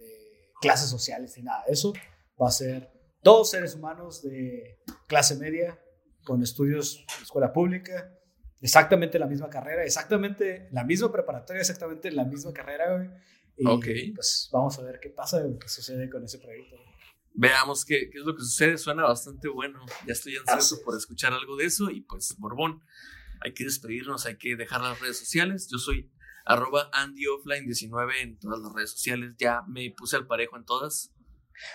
[0.62, 1.64] clases sociales ni nada.
[1.68, 1.94] Eso
[2.42, 2.90] va a ser
[3.26, 5.82] dos seres humanos de clase media
[6.24, 8.14] con estudios de escuela pública,
[8.62, 13.20] exactamente la misma carrera, exactamente la misma preparatoria, exactamente la misma carrera,
[13.58, 16.76] Y pues vamos a ver qué pasa, qué sucede con ese proyecto.
[17.34, 18.78] Veamos qué, qué, es lo que sucede.
[18.78, 19.80] Suena bastante bueno.
[20.06, 21.90] Ya estoy ansioso por escuchar algo de eso.
[21.90, 22.82] Y pues, Borbón,
[23.42, 25.68] hay que despedirnos, hay que dejar las redes sociales.
[25.70, 26.12] Yo soy
[26.46, 29.36] arroba AndyOffline19 en todas las redes sociales.
[29.38, 31.15] Ya me puse al parejo en todas.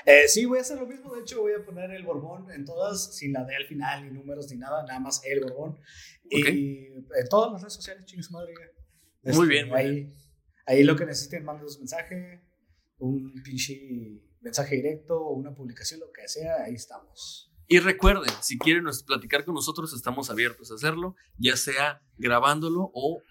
[0.06, 1.14] Eh, sí, voy a hacer lo mismo.
[1.14, 4.10] De hecho, voy a poner el Borbón en todas, sin la D al final, ni
[4.10, 5.78] números, ni nada, nada más el Borbón.
[6.28, 8.52] Y en todas las redes sociales, chingos madre.
[9.22, 10.14] muy este, bien, muy ahí, bien.
[10.66, 12.42] Ahí lo que necesiten, manden un mensaje,
[12.98, 17.52] un pinche mensaje directo o una publicación, lo que sea, ahí estamos.
[17.66, 23.22] Y recuerden, si quieren platicar con nosotros, estamos abiertos a hacerlo, ya sea grabándolo o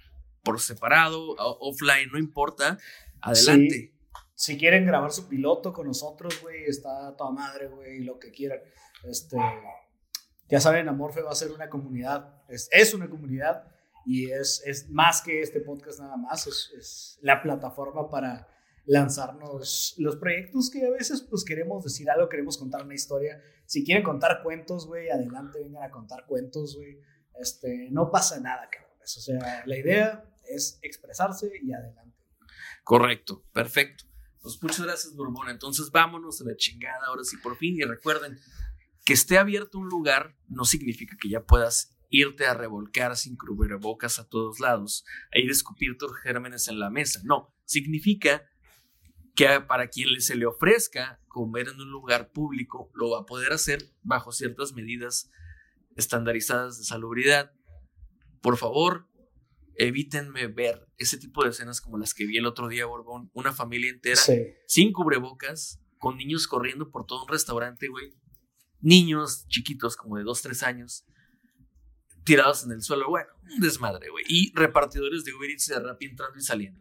[0.44, 2.78] por separado, offline, no importa.
[3.22, 3.94] Adelante.
[4.40, 8.62] Si quieren grabar su piloto con nosotros, güey, está toda madre, güey, lo que quieran.
[9.04, 9.36] Este,
[10.48, 13.66] ya saben, Amorfe va a ser una comunidad, es, es una comunidad
[14.06, 18.48] y es, es más que este podcast nada más, es, es la plataforma para
[18.86, 23.42] lanzarnos los proyectos que a veces pues queremos decir algo, queremos contar una historia.
[23.66, 26.98] Si quieren contar cuentos, güey, adelante, vengan a contar cuentos, güey.
[27.38, 28.98] Este, no pasa nada, cabrón.
[29.02, 32.16] O sea, la idea es expresarse y adelante.
[32.86, 34.09] Correcto, perfecto.
[34.42, 35.50] Pues muchas gracias, Borbón.
[35.50, 37.76] Entonces vámonos a la chingada ahora sí por fin.
[37.78, 38.40] Y recuerden,
[39.06, 43.38] que esté abierto un lugar no significa que ya puedas irte a revolcar sin
[43.80, 45.04] bocas a todos lados,
[45.34, 47.20] a ir a escupir tus gérmenes en la mesa.
[47.24, 48.48] No, significa
[49.36, 53.52] que para quien se le ofrezca comer en un lugar público, lo va a poder
[53.52, 55.32] hacer bajo ciertas medidas
[55.96, 57.52] estandarizadas de salubridad.
[58.42, 59.09] Por favor,
[59.80, 63.32] evítenme ver ese tipo de escenas como las que vi el otro día, Borbón.
[63.34, 64.22] Una familia entera
[64.68, 68.14] sin cubrebocas, con niños corriendo por todo un restaurante, güey.
[68.82, 71.06] Niños chiquitos, como de 2, 3 años,
[72.24, 73.10] tirados en el suelo.
[73.10, 74.24] Bueno, un desmadre, güey.
[74.28, 76.80] Y repartidores de Uber Eats de Rappi entrando y saliendo.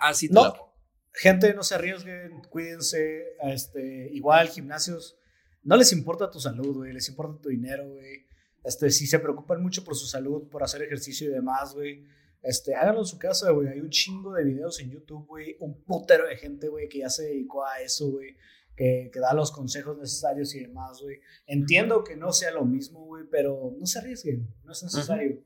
[0.00, 0.74] Así te no
[1.14, 5.16] gente, no se arriesguen, cuídense, este, igual gimnasios,
[5.62, 8.26] no les importa tu salud, güey, les importa tu dinero, güey.
[8.64, 12.04] Este, si se preocupan mucho por su salud, por hacer ejercicio y demás, güey,
[12.44, 13.68] este, háganlo en su casa, güey.
[13.68, 17.08] Hay un chingo de videos en YouTube, güey, un putero de gente, güey, que ya
[17.08, 18.36] se dedicó a eso, güey.
[18.76, 21.20] Que, que, da los consejos necesarios y demás, güey.
[21.46, 25.42] Entiendo que no sea lo mismo, güey, pero no se arriesguen, no es necesario.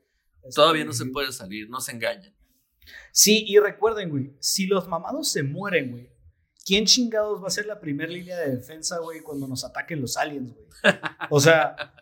[0.54, 2.34] Todavía no se puede salir, no se engañen.
[3.12, 6.10] Sí, y recuerden, güey, si los mamados se mueren, güey,
[6.64, 10.16] ¿quién chingados va a ser la primera línea de defensa, güey, cuando nos ataquen los
[10.16, 10.66] aliens, güey?
[11.30, 11.94] O sea,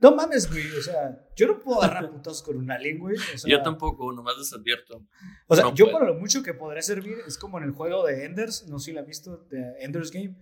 [0.00, 3.16] no mames, güey, o sea, yo no puedo agarrar putos con un alien, güey.
[3.46, 5.04] yo tampoco, nomás les advierto.
[5.46, 8.24] O sea, yo para lo mucho que podría servir es como en el juego de
[8.24, 10.36] Enders, no sé si la has visto, de Enders Game.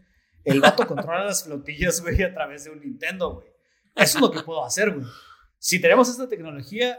[0.44, 3.48] El vato controla las flotillas, güey, a través de un Nintendo, güey.
[3.94, 5.06] Eso es lo que puedo hacer, güey.
[5.58, 6.98] Si tenemos esta tecnología,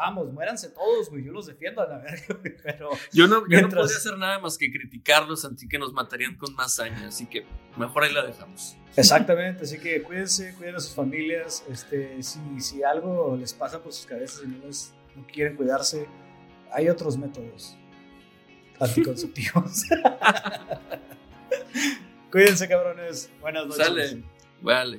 [0.00, 2.90] vamos, muéranse todos, güey, yo los defiendo a la verga, güey, pero...
[3.12, 6.54] Yo no, yo no podría hacer nada más que criticarlos, anti que nos matarían con
[6.54, 7.44] más años, así que
[7.76, 8.76] mejor ahí la dejamos.
[8.96, 13.92] Exactamente, así que cuídense, cuiden a sus familias, este, si, si algo les pasa por
[13.92, 16.08] sus cabezas y no, les, no quieren cuidarse,
[16.72, 17.76] hay otros métodos
[18.80, 19.84] anticonceptivos.
[22.32, 23.30] cuídense, cabrones.
[23.40, 23.86] Buenas noches.
[23.86, 24.22] Sale,
[24.62, 24.98] vale.